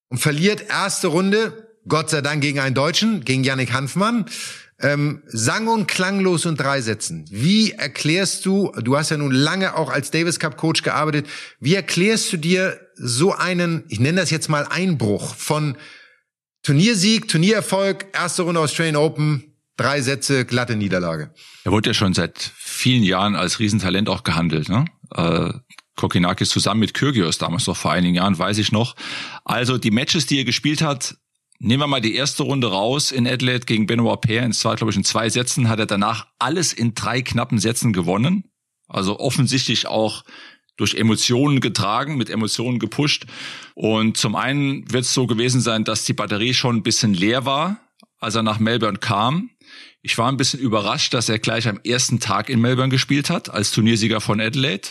[0.09, 4.25] und verliert erste Runde, Gott sei Dank gegen einen Deutschen, gegen Yannick Hanfmann.
[4.79, 7.25] Ähm, sang- und klanglos und drei Sätzen.
[7.29, 11.27] Wie erklärst du, du hast ja nun lange auch als Davis Cup Coach gearbeitet,
[11.59, 15.77] wie erklärst du dir so einen, ich nenne das jetzt mal Einbruch von
[16.63, 19.52] Turniersieg, Turniererfolg, erste Runde Australian Open,
[19.83, 21.33] Drei Sätze, glatte Niederlage.
[21.65, 24.69] Er wurde ja schon seit vielen Jahren als Riesentalent auch gehandelt.
[24.69, 24.85] Ne?
[25.13, 25.51] Äh,
[25.97, 28.95] Kokinakis zusammen mit Kyrgios damals noch vor einigen Jahren, weiß ich noch.
[29.43, 31.17] Also die Matches, die er gespielt hat,
[31.59, 34.49] Nehmen wir mal die erste Runde raus in Adelaide gegen Benoit Paire.
[34.49, 37.93] Es war, glaube ich, in zwei Sätzen, hat er danach alles in drei knappen Sätzen
[37.93, 38.51] gewonnen.
[38.89, 40.25] Also offensichtlich auch
[40.75, 43.27] durch Emotionen getragen, mit Emotionen gepusht.
[43.75, 47.45] Und zum einen wird es so gewesen sein, dass die Batterie schon ein bisschen leer
[47.45, 47.79] war,
[48.19, 49.49] als er nach Melbourne kam.
[50.05, 53.49] Ich war ein bisschen überrascht, dass er gleich am ersten Tag in Melbourne gespielt hat,
[53.49, 54.89] als Turniersieger von Adelaide.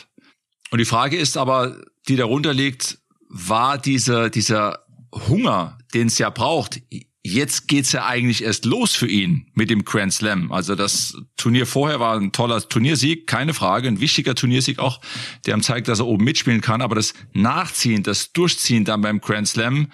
[0.71, 2.99] Und die Frage ist aber, die darunter liegt,
[3.29, 4.87] war dieser, dieser
[5.29, 6.81] Hunger, den es ja braucht,
[7.23, 10.51] jetzt geht's ja eigentlich erst los für ihn mit dem Grand Slam.
[10.51, 15.03] Also das Turnier vorher war ein toller Turniersieg, keine Frage, ein wichtiger Turniersieg auch,
[15.45, 16.81] der ihm zeigt, dass er oben mitspielen kann.
[16.81, 19.89] Aber das Nachziehen, das Durchziehen dann beim Grand Slam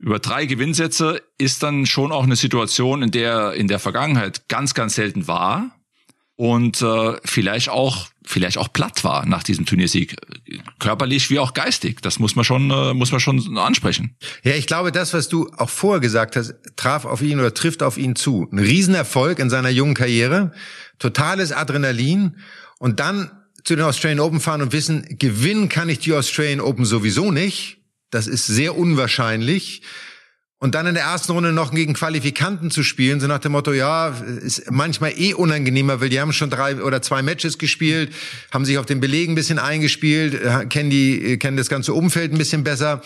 [0.00, 4.74] über drei Gewinnsätze ist dann schon auch eine Situation, in der in der Vergangenheit ganz,
[4.74, 5.76] ganz selten war
[6.36, 10.16] und äh, vielleicht auch vielleicht auch platt war nach diesem Turniersieg,
[10.78, 12.00] körperlich wie auch geistig.
[12.00, 14.16] Das muss man schon äh, muss man schon ansprechen.
[14.42, 17.82] Ja, ich glaube, das, was du auch vorher gesagt hast, traf auf ihn oder trifft
[17.82, 18.48] auf ihn zu.
[18.50, 20.52] Ein Riesenerfolg in seiner jungen Karriere,
[20.98, 22.36] totales Adrenalin
[22.78, 23.30] und dann
[23.64, 27.79] zu den Australian Open fahren und wissen, gewinnen kann ich die Australian Open sowieso nicht.
[28.10, 29.82] Das ist sehr unwahrscheinlich.
[30.62, 33.72] Und dann in der ersten Runde noch gegen Qualifikanten zu spielen, so nach dem Motto,
[33.72, 38.12] ja, ist manchmal eh unangenehmer, weil die haben schon drei oder zwei Matches gespielt,
[38.52, 41.94] haben sich auf den Belegen ein bisschen eingespielt, äh, kennen die, äh, kennen das ganze
[41.94, 43.00] Umfeld ein bisschen besser.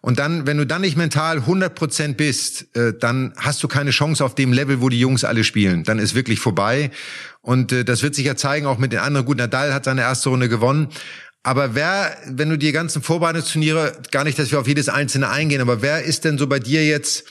[0.00, 3.90] Und dann, wenn du dann nicht mental 100 Prozent bist, äh, dann hast du keine
[3.90, 5.82] Chance auf dem Level, wo die Jungs alle spielen.
[5.82, 6.92] Dann ist wirklich vorbei.
[7.42, 9.24] Und das wird sich ja zeigen, auch mit den anderen.
[9.24, 10.88] Gut, Nadal hat seine erste Runde gewonnen.
[11.42, 15.60] Aber wer, wenn du die ganzen Vorbereitungsturniere, gar nicht, dass wir auf jedes einzelne eingehen,
[15.60, 17.24] aber wer ist denn so bei dir jetzt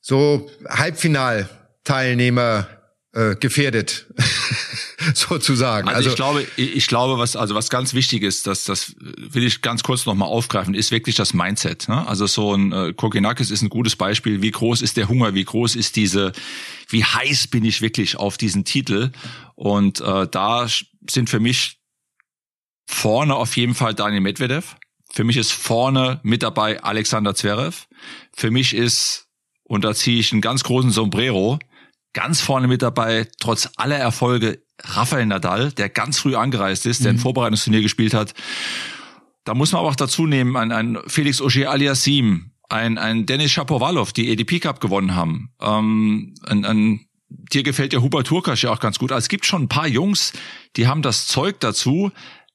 [0.00, 2.66] so Halbfinalteilnehmer
[3.12, 4.06] äh, gefährdet?
[5.14, 5.88] sozusagen.
[5.88, 9.44] Also, also, ich glaube, ich glaube, was also was ganz wichtig ist, dass das will
[9.44, 11.88] ich ganz kurz noch mal aufgreifen, ist wirklich das Mindset.
[11.88, 12.06] Ne?
[12.06, 14.42] Also so ein äh, Kokinakis ist ein gutes Beispiel.
[14.42, 15.34] Wie groß ist der Hunger?
[15.34, 16.32] Wie groß ist diese?
[16.88, 19.10] Wie heiß bin ich wirklich auf diesen Titel?
[19.54, 20.66] Und äh, da
[21.08, 21.79] sind für mich
[22.92, 24.76] Vorne auf jeden Fall Daniel Medvedev.
[25.12, 27.86] Für mich ist vorne mit dabei Alexander Zverev.
[28.36, 29.28] Für mich ist,
[29.62, 31.58] und da ziehe ich einen ganz großen Sombrero,
[32.12, 37.12] ganz vorne mit dabei, trotz aller Erfolge, Rafael Nadal, der ganz früh angereist ist, der
[37.12, 37.20] ein mhm.
[37.20, 38.34] Vorbereitungsturnier gespielt hat.
[39.44, 43.52] Da muss man aber auch dazu nehmen, ein, ein Felix Auger aliassim, ein, ein Dennis
[43.52, 48.72] Shapovalov, die ADP Cup gewonnen haben, ähm, ein, ein dir gefällt der Hubert Turkasch ja
[48.72, 49.12] auch ganz gut.
[49.12, 50.32] Also es gibt schon ein paar Jungs,
[50.76, 52.10] die haben das Zeug dazu,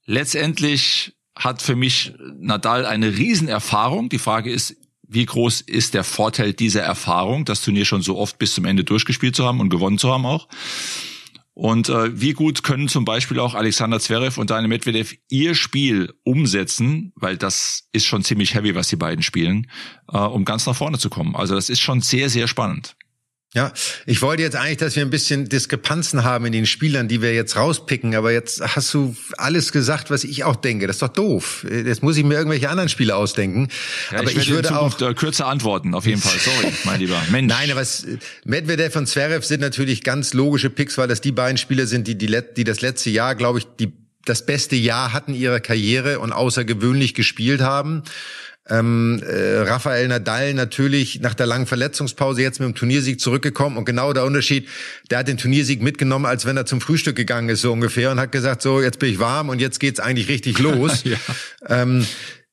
[0.06, 4.10] Letztendlich hat für mich Nadal eine Riesenerfahrung.
[4.10, 4.76] Die Frage ist,
[5.08, 8.84] wie groß ist der Vorteil dieser Erfahrung, das Turnier schon so oft bis zum Ende
[8.84, 10.48] durchgespielt zu haben und gewonnen zu haben auch?
[11.54, 16.14] Und äh, wie gut können zum Beispiel auch Alexander Zverev und Daniel Medvedev ihr Spiel
[16.24, 19.72] umsetzen, weil das ist schon ziemlich heavy, was die beiden spielen,
[20.12, 21.34] äh, um ganz nach vorne zu kommen.
[21.34, 22.98] Also das ist schon sehr, sehr spannend.
[23.56, 23.72] Ja,
[24.06, 27.34] ich wollte jetzt eigentlich, dass wir ein bisschen Diskrepanzen haben in den Spielern, die wir
[27.34, 30.88] jetzt rauspicken, aber jetzt hast du alles gesagt, was ich auch denke.
[30.88, 31.66] Das ist doch doof.
[31.70, 33.70] Jetzt muss ich mir irgendwelche anderen Spiele ausdenken.
[34.12, 36.38] Ja, aber ich, ich würde auch äh, kürzer antworten, auf jeden Fall.
[36.38, 37.22] Sorry, mein Lieber.
[37.32, 37.48] Mensch.
[37.48, 38.06] Nein, aber es,
[38.44, 42.18] Medvedev und Zverev sind natürlich ganz logische Picks, weil das die beiden Spieler sind, die,
[42.18, 43.94] die, die das letzte Jahr, glaube ich, die
[44.26, 48.04] das beste Jahr hatten ihrer Karriere und außergewöhnlich gespielt haben.
[48.68, 53.86] Ähm, äh, Rafael Nadal natürlich nach der langen Verletzungspause jetzt mit dem Turniersieg zurückgekommen und
[53.86, 54.68] genau der Unterschied,
[55.12, 58.20] der hat den Turniersieg mitgenommen, als wenn er zum Frühstück gegangen ist so ungefähr und
[58.20, 61.04] hat gesagt, so jetzt bin ich warm und jetzt geht's eigentlich richtig los.
[61.04, 61.18] ja.
[61.68, 62.08] ähm,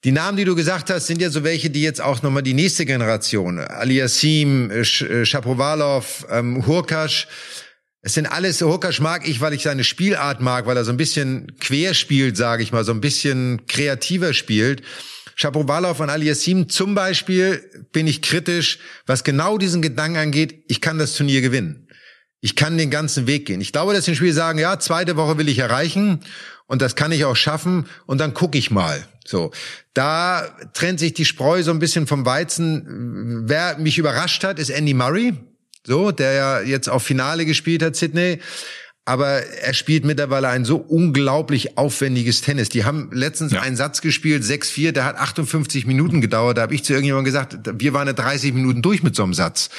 [0.04, 2.54] die Namen, die du gesagt hast, sind ja so welche, die jetzt auch nochmal die
[2.54, 7.26] nächste Generation, Aliasim, äh, äh, Shapovalov, ähm, Hurkash,
[8.04, 10.96] es sind alles, Hurkash mag ich, weil ich seine Spielart mag, weil er so ein
[10.96, 14.82] bisschen quer spielt, sage ich mal, so ein bisschen kreativer spielt.
[15.36, 20.98] Shapovalov und Aliassim zum Beispiel bin ich kritisch, was genau diesen Gedanken angeht, ich kann
[20.98, 21.88] das Turnier gewinnen.
[22.40, 23.60] Ich kann den ganzen Weg gehen.
[23.60, 26.20] Ich glaube, dass die Spieler sagen, ja, zweite Woche will ich erreichen
[26.66, 29.06] und das kann ich auch schaffen und dann gucke ich mal.
[29.24, 29.52] So,
[29.94, 33.44] da trennt sich die Spreu so ein bisschen vom Weizen.
[33.46, 35.34] Wer mich überrascht hat, ist Andy Murray,
[35.84, 38.40] so, der ja jetzt auf Finale gespielt hat, Sydney
[39.04, 42.68] aber er spielt mittlerweile ein so unglaublich aufwendiges Tennis.
[42.68, 43.60] Die haben letztens ja.
[43.60, 46.58] einen Satz gespielt, 6-4, der hat 58 Minuten gedauert.
[46.58, 49.70] Da habe ich zu irgendjemandem gesagt, wir waren 30 Minuten durch mit so einem Satz.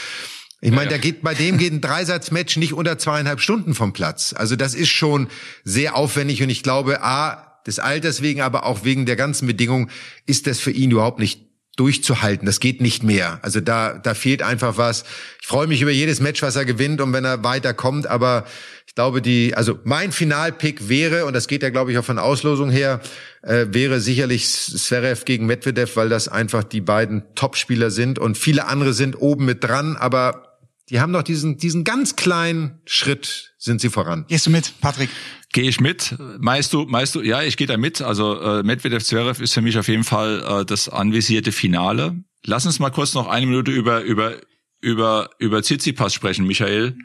[0.59, 0.97] Ich meine, ja, ja.
[0.97, 4.33] da geht bei dem geht ein Dreisatzmatch nicht unter zweieinhalb Stunden vom Platz.
[4.35, 5.27] Also das ist schon
[5.63, 9.89] sehr aufwendig und ich glaube, a des Alters wegen, aber auch wegen der ganzen Bedingungen
[10.25, 12.45] ist das für ihn überhaupt nicht durchzuhalten.
[12.45, 13.39] Das geht nicht mehr.
[13.41, 15.03] Also da, da fehlt einfach was.
[15.41, 18.45] Ich freue mich über jedes Match, was er gewinnt und wenn er weiterkommt, aber
[18.93, 22.19] Ich glaube, die, also mein Finalpick wäre, und das geht ja, glaube ich, auch von
[22.19, 23.01] Auslosung her,
[23.41, 28.67] äh, wäre sicherlich Zverev gegen Medvedev, weil das einfach die beiden Topspieler sind und viele
[28.67, 30.59] andere sind oben mit dran, aber
[30.89, 34.25] die haben doch diesen, diesen ganz kleinen Schritt sind sie voran.
[34.27, 35.09] Gehst du mit, Patrick?
[35.53, 36.15] Gehe ich mit.
[36.39, 38.01] Meinst du, meinst du, ja, ich gehe da mit.
[38.01, 42.23] Also äh, Medvedev Zverev ist für mich auf jeden Fall äh, das anvisierte Finale.
[42.43, 44.35] Lass uns mal kurz noch eine Minute über über
[44.81, 46.97] über über Tsitsipas sprechen, Michael.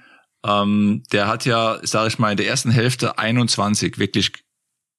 [0.45, 4.33] Ähm, der hat ja, sage ich mal, in der ersten Hälfte 21 wirklich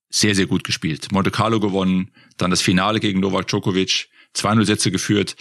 [0.09, 1.12] sehr, sehr gut gespielt.
[1.12, 5.35] Monte Carlo gewonnen, dann das Finale gegen Novak Djokovic, 2-0 Sätze geführt.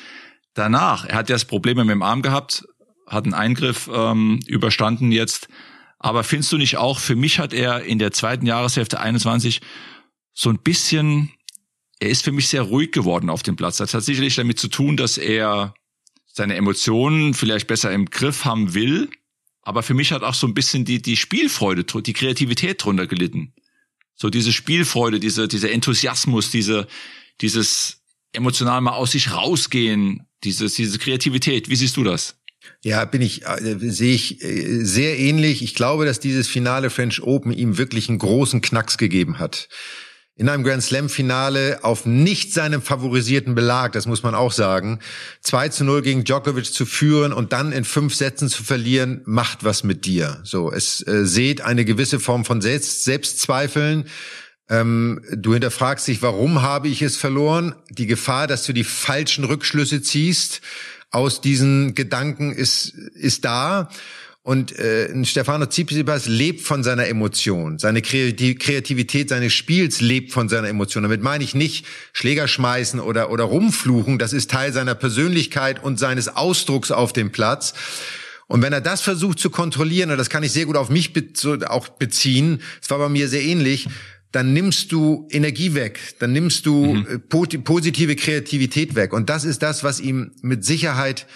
[0.54, 2.64] Danach, er hat ja das Problem mit dem Arm gehabt,
[3.06, 5.48] hat einen Eingriff ähm, überstanden jetzt.
[5.98, 9.60] Aber findest du nicht auch, für mich hat er in der zweiten Jahreshälfte 21
[10.32, 11.32] so ein bisschen,
[11.98, 13.78] er ist für mich sehr ruhig geworden auf dem Platz.
[13.78, 15.74] Das hat sicherlich damit zu tun, dass er
[16.26, 19.10] seine Emotionen vielleicht besser im Griff haben will,
[19.62, 23.52] aber für mich hat auch so ein bisschen die, die Spielfreude, die Kreativität drunter gelitten.
[24.14, 26.86] So diese Spielfreude, diese, dieser Enthusiasmus, diese,
[27.40, 31.68] dieses emotional mal aus sich rausgehen, dieses, diese Kreativität.
[31.68, 32.37] Wie siehst du das?
[32.82, 35.62] Ja, bin ich, äh, sehe ich äh, sehr ähnlich.
[35.62, 39.68] Ich glaube, dass dieses Finale French Open ihm wirklich einen großen Knacks gegeben hat
[40.38, 45.00] in einem Grand Slam Finale auf nicht seinem favorisierten Belag, das muss man auch sagen,
[45.40, 49.64] 2 zu 0 gegen Djokovic zu führen und dann in fünf Sätzen zu verlieren, macht
[49.64, 50.40] was mit dir.
[50.44, 54.04] So, es äh, seht eine gewisse Form von Selbst Selbstzweifeln.
[54.70, 57.74] Ähm, du hinterfragst dich, warum habe ich es verloren?
[57.90, 60.60] Die Gefahr, dass du die falschen Rückschlüsse ziehst
[61.10, 63.88] aus diesen Gedanken ist, ist da.
[64.42, 67.78] Und äh, Stefano Tsitsipas lebt von seiner Emotion.
[67.78, 71.02] Seine Kreativität seines Spiels lebt von seiner Emotion.
[71.02, 74.18] Damit meine ich nicht Schläger schmeißen oder, oder rumfluchen.
[74.18, 77.74] Das ist Teil seiner Persönlichkeit und seines Ausdrucks auf dem Platz.
[78.46, 81.12] Und wenn er das versucht zu kontrollieren, und das kann ich sehr gut auf mich
[81.12, 81.24] be
[81.68, 83.88] auch beziehen, es war bei mir sehr ähnlich,
[84.32, 87.06] dann nimmst du Energie weg, dann nimmst du mhm.
[87.06, 89.12] Äh, positive Kreativität weg.
[89.12, 91.26] Und das ist das, was ihm mit Sicherheit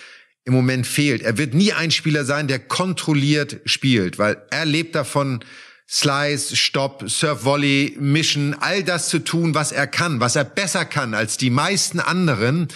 [0.44, 1.22] im Moment fehlt.
[1.22, 5.44] Er wird nie ein Spieler sein, der kontrolliert spielt, weil er lebt davon,
[5.88, 10.84] Slice, Stop, Surf Volley, Mission, all das zu tun, was er kann, was er besser
[10.84, 12.68] kann als die meisten anderen.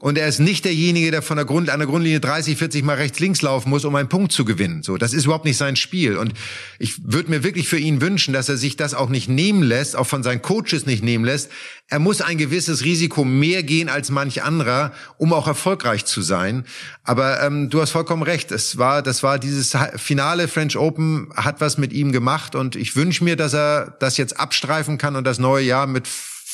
[0.00, 2.94] Und er ist nicht derjenige, der von der Grund, an der Grundlinie 30, 40 mal
[2.94, 4.84] rechts, links laufen muss, um einen Punkt zu gewinnen.
[4.84, 6.16] So, das ist überhaupt nicht sein Spiel.
[6.16, 6.34] Und
[6.78, 9.96] ich würde mir wirklich für ihn wünschen, dass er sich das auch nicht nehmen lässt,
[9.96, 11.50] auch von seinen Coaches nicht nehmen lässt.
[11.88, 16.64] Er muss ein gewisses Risiko mehr gehen als manch anderer, um auch erfolgreich zu sein.
[17.02, 18.52] Aber ähm, du hast vollkommen recht.
[18.52, 22.94] Es war, das war dieses Finale French Open hat was mit ihm gemacht und ich
[22.94, 26.06] wünsche mir, dass er das jetzt abstreifen kann und das neue Jahr mit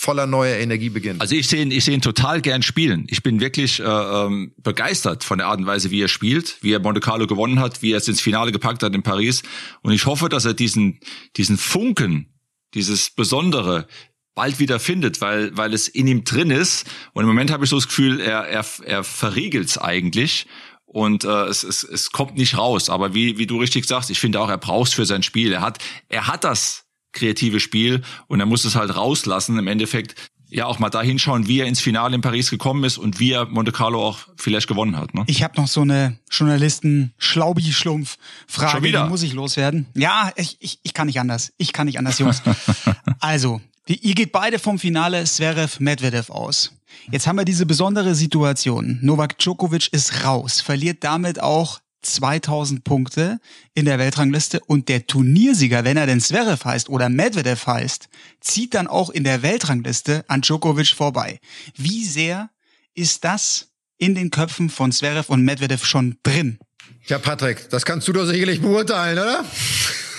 [0.04, 1.20] voller neuer Energie beginnt.
[1.20, 3.06] Also ich sehe ihn, ich sehe ihn total gern spielen.
[3.08, 6.72] Ich bin wirklich äh, ähm, begeistert von der Art und Weise, wie er spielt, wie
[6.72, 9.42] er Monte Carlo gewonnen hat, wie er es ins Finale gepackt hat in Paris.
[9.82, 11.00] Und ich hoffe, dass er diesen,
[11.36, 12.34] diesen Funken,
[12.74, 13.86] dieses Besondere
[14.34, 16.86] bald wieder findet, weil, weil es in ihm drin ist.
[17.14, 20.46] Und im Moment habe ich so das Gefühl, er, er, er verriegelt es eigentlich
[20.84, 22.90] und äh, es, es, es kommt nicht raus.
[22.90, 25.52] Aber wie, wie du richtig sagst, ich finde auch, er braucht für sein Spiel.
[25.52, 26.83] Er hat, er hat das
[27.14, 29.58] kreative Spiel und er muss es halt rauslassen.
[29.58, 30.14] Im Endeffekt
[30.54, 33.32] ja auch mal da hinschauen, wie er ins Finale in Paris gekommen ist und wie
[33.32, 35.12] er Monte Carlo auch vielleicht gewonnen hat.
[35.14, 35.24] Ne?
[35.26, 39.86] Ich habe noch so eine Journalisten-Schlaubi-Schlumpf-Frage, die muss ich loswerden.
[39.94, 41.52] Ja, ich, ich, ich kann nicht anders.
[41.56, 42.42] Ich kann nicht anders, Jungs.
[43.20, 46.72] also, ihr geht beide vom Finale Zverev Medvedev aus.
[47.10, 48.98] Jetzt haben wir diese besondere Situation.
[49.02, 53.40] Novak Djokovic ist raus, verliert damit auch 2000 Punkte
[53.74, 58.08] in der Weltrangliste und der Turniersieger, wenn er denn Zverev heißt oder Medvedev heißt,
[58.40, 61.40] zieht dann auch in der Weltrangliste an Djokovic vorbei.
[61.76, 62.50] Wie sehr
[62.94, 66.58] ist das in den Köpfen von Zverev und Medvedev schon drin?
[67.06, 69.44] Ja, Patrick, das kannst du doch sicherlich beurteilen, oder?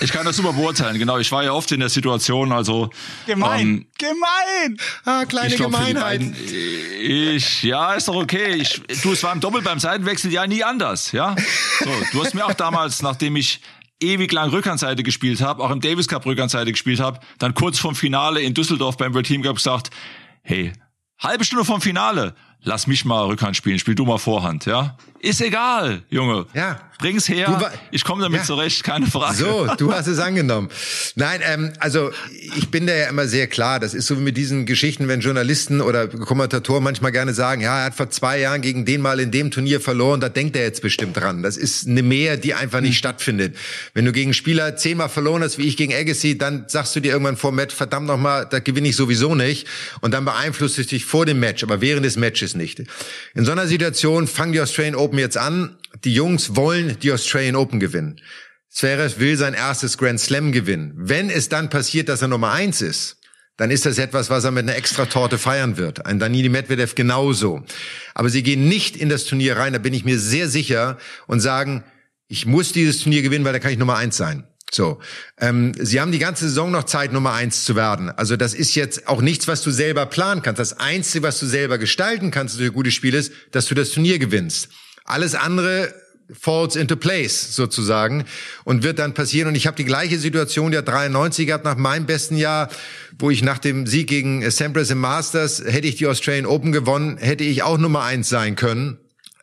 [0.02, 1.18] Ich kann das super beurteilen, genau.
[1.20, 2.90] Ich war ja oft in der Situation, also.
[3.26, 4.78] Gemein, ähm, gemein!
[5.06, 6.20] Ah, kleine glaub, Gemeinheit.
[6.20, 6.36] Beiden,
[7.00, 8.56] ich, ja, ist doch okay.
[8.56, 11.36] Ich, du, es war im Doppel beim Seitenwechsel ja nie anders, ja?
[11.80, 13.62] So, du hast mir auch damals, nachdem ich
[14.02, 17.96] ewig lang Rückhandseite gespielt habe, auch im Davis Cup Rückhandseite gespielt habe, dann kurz vorm
[17.96, 19.90] Finale in Düsseldorf beim World Team Cup gesagt,
[20.42, 20.74] hey,
[21.20, 24.98] halbe Stunde vom Finale, lass mich mal Rückhand spielen, spiel du mal Vorhand, ja?
[25.20, 26.46] Ist egal, Junge.
[26.54, 26.80] Ja.
[27.00, 27.72] Bring's her.
[27.92, 28.46] ich komme damit ja.
[28.46, 29.36] zurecht, keine Frage.
[29.36, 30.70] So, du hast es angenommen.
[31.16, 32.12] Nein, ähm, also
[32.56, 33.80] ich bin da ja immer sehr klar.
[33.80, 37.80] Das ist so wie mit diesen Geschichten, wenn Journalisten oder Kommentatoren manchmal gerne sagen, ja,
[37.80, 40.64] er hat vor zwei Jahren gegen den mal in dem Turnier verloren, da denkt er
[40.64, 41.44] jetzt bestimmt dran.
[41.44, 42.98] Das ist eine Mehr, die einfach nicht mhm.
[42.98, 43.58] stattfindet.
[43.94, 47.12] Wenn du gegen Spieler zehnmal verloren hast, wie ich gegen Agassi, dann sagst du dir
[47.12, 49.68] irgendwann vor Match, verdammt nochmal, da gewinne ich sowieso nicht.
[50.02, 52.84] Und dann beeinflusst es dich vor dem Match, aber während des Matches nicht.
[53.34, 55.78] In so einer Situation fangen die Australian Open jetzt an.
[56.04, 58.20] Die Jungs wollen die Australian Open gewinnen.
[58.70, 60.94] Zverev will sein erstes Grand Slam gewinnen.
[60.96, 63.18] Wenn es dann passiert, dass er Nummer eins ist,
[63.58, 66.06] dann ist das etwas, was er mit einer extra Torte feiern wird.
[66.06, 67.64] Ein Danili Medvedev genauso.
[68.14, 70.98] Aber sie gehen nicht in das Turnier rein, da bin ich mir sehr sicher
[71.28, 71.84] und sagen,
[72.28, 74.46] ich muss dieses Turnier gewinnen, weil da kann ich Nummer eins sein.
[74.76, 75.00] So,
[75.40, 78.10] ähm, sie haben die ganze Saison noch Zeit, Nummer eins zu werden.
[78.10, 80.60] Also das ist jetzt auch nichts, was du selber planen kannst.
[80.60, 84.20] Das Einzige, was du selber gestalten kannst durch gute Spiel ist, dass du das Turnier
[84.20, 84.68] gewinnst.
[85.06, 85.94] Alles andere
[86.34, 88.26] falls into place sozusagen
[88.66, 89.48] und wird dann passieren.
[89.48, 92.70] Und ich habe die gleiche Situation ja 93 gehabt nach meinem besten Jahr,
[93.18, 97.18] wo ich nach dem Sieg gegen Sampras im Masters, hätte ich die Australian Open gewonnen,
[97.18, 98.98] hätte ich auch Nummer eins sein können.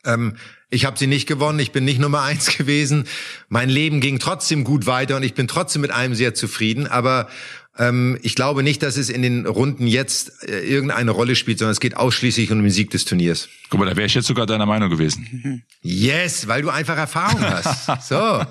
[0.05, 0.35] Ähm,
[0.73, 3.05] ich habe sie nicht gewonnen, ich bin nicht Nummer eins gewesen.
[3.49, 6.87] Mein Leben ging trotzdem gut weiter und ich bin trotzdem mit allem sehr zufrieden.
[6.87, 7.29] Aber
[7.77, 11.71] ähm, ich glaube nicht, dass es in den Runden jetzt äh, irgendeine Rolle spielt, sondern
[11.71, 13.49] es geht ausschließlich um den Sieg des Turniers.
[13.69, 15.63] Guck mal, da wäre ich jetzt sogar deiner Meinung gewesen.
[15.81, 17.89] Yes, weil du einfach Erfahrung hast.
[18.09, 18.43] So,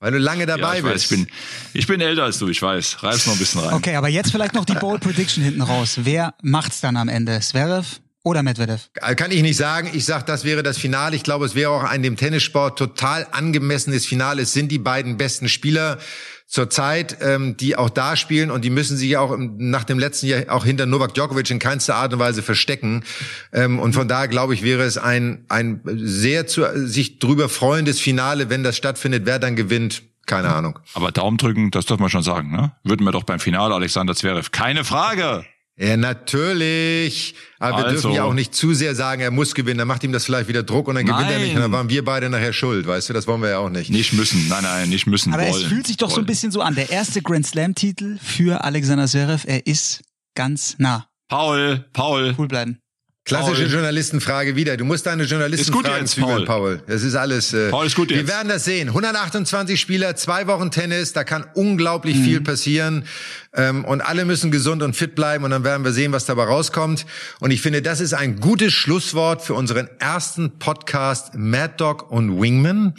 [0.00, 0.94] weil du lange dabei ja, ich bist.
[0.94, 1.26] Weiß, ich, bin,
[1.74, 3.02] ich bin älter als du, ich weiß.
[3.02, 3.74] Reib's noch ein bisschen rein.
[3.74, 6.00] Okay, aber jetzt vielleicht noch die Bold Prediction hinten raus.
[6.02, 7.38] Wer macht's dann am Ende?
[7.40, 8.90] Zverev oder Medvedev?
[9.16, 9.90] Kann ich nicht sagen.
[9.92, 11.16] Ich sag, das wäre das Finale.
[11.16, 14.42] Ich glaube, es wäre auch ein dem Tennissport total angemessenes Finale.
[14.42, 15.98] Es sind die beiden besten Spieler
[16.46, 20.44] zurzeit, ähm, die auch da spielen und die müssen sich auch nach dem letzten Jahr
[20.48, 23.04] auch hinter Novak Djokovic in keinster Art und Weise verstecken.
[23.52, 28.00] Ähm, und von daher glaube ich, wäre es ein, ein sehr zu, sich drüber freuendes
[28.00, 29.26] Finale, wenn das stattfindet.
[29.26, 30.78] Wer dann gewinnt, keine Ahnung.
[30.94, 32.72] Aber Daumen drücken, das darf man schon sagen, ne?
[32.82, 34.50] Würden wir doch beim Finale Alexander Zverev.
[34.50, 35.44] Keine Frage.
[35.80, 37.34] Ja, natürlich.
[37.60, 37.90] Aber wir Also.
[38.08, 39.78] dürfen ja auch nicht zu sehr sagen, er muss gewinnen.
[39.78, 41.42] Dann macht ihm das vielleicht wieder Druck und dann gewinnt er Nein.
[41.42, 41.54] nicht.
[41.54, 43.12] Und dann waren wir beide nachher schuld, weißt du?
[43.12, 43.90] Das wollen wir ja auch nicht.
[43.90, 44.48] Nicht müssen.
[44.48, 45.32] Nein, nein, nicht müssen.
[45.32, 45.62] Aber wollen.
[45.62, 46.26] es fühlt sich doch so ein wollen.
[46.26, 46.74] bisschen so an.
[46.74, 50.02] Der erste Grand Slam-Titel für Alexander Zverev, er ist
[50.34, 51.06] ganz nah.
[51.28, 52.34] Paul, Paul.
[52.38, 52.78] Cool bleiben.
[53.24, 53.72] Klassische Paul.
[53.72, 54.78] Journalistenfrage wieder.
[54.78, 56.76] Du musst deine Ist gut Journalistenfragen jetzt, zügeln, Paul.
[56.78, 56.82] Paul.
[56.86, 57.52] Das ist alles.
[57.52, 58.28] Äh, Paul, ist gut Wir jetzt.
[58.28, 58.88] werden das sehen.
[58.88, 61.12] 128 Spieler, zwei Wochen Tennis.
[61.12, 62.24] Da kann unglaublich Mhm.
[62.24, 63.04] viel passieren.
[63.58, 65.44] Ähm, und alle müssen gesund und fit bleiben.
[65.44, 67.04] Und dann werden wir sehen, was dabei rauskommt.
[67.40, 72.40] Und ich finde, das ist ein gutes Schlusswort für unseren ersten Podcast Mad Dog und
[72.40, 72.94] Wingman.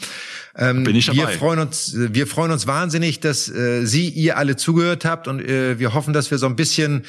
[0.57, 1.17] Ähm, Bin ich dabei.
[1.17, 5.29] Wir freuen uns, äh, wir freuen uns wahnsinnig, dass äh, Sie, ihr alle zugehört habt.
[5.29, 7.05] Und äh, wir hoffen, dass wir so ein bisschen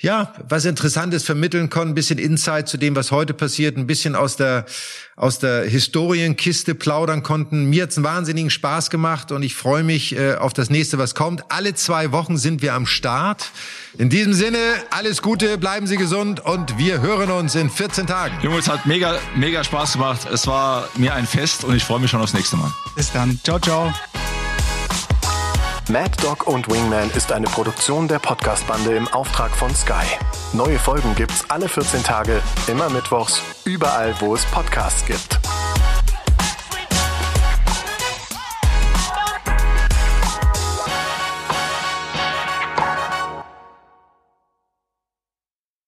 [0.00, 4.14] ja, was Interessantes vermitteln konnten, ein bisschen Insight zu dem, was heute passiert, ein bisschen
[4.14, 4.64] aus der,
[5.14, 7.66] aus der Historienkiste plaudern konnten.
[7.66, 11.14] Mir hat's einen wahnsinnigen Spaß gemacht und ich freue mich äh, auf das nächste, was
[11.14, 11.44] kommt.
[11.50, 13.50] Alle zwei Wochen sind wir am Start.
[13.98, 14.58] In diesem Sinne,
[14.90, 18.36] alles Gute, bleiben Sie gesund und wir hören uns in 14 Tagen.
[18.42, 20.28] Jungs, hat mega, mega Spaß gemacht.
[20.32, 22.70] Es war mir ein Fest und ich freue mich schon aufs nächste Mal.
[22.96, 23.38] Bis dann.
[23.42, 23.92] Ciao, ciao.
[25.90, 30.06] Mad Dog und Wingman ist eine Produktion der Podcast-Bande im Auftrag von Sky.
[30.52, 35.40] Neue Folgen gibt's alle 14 Tage, immer mittwochs, überall, wo es Podcasts gibt.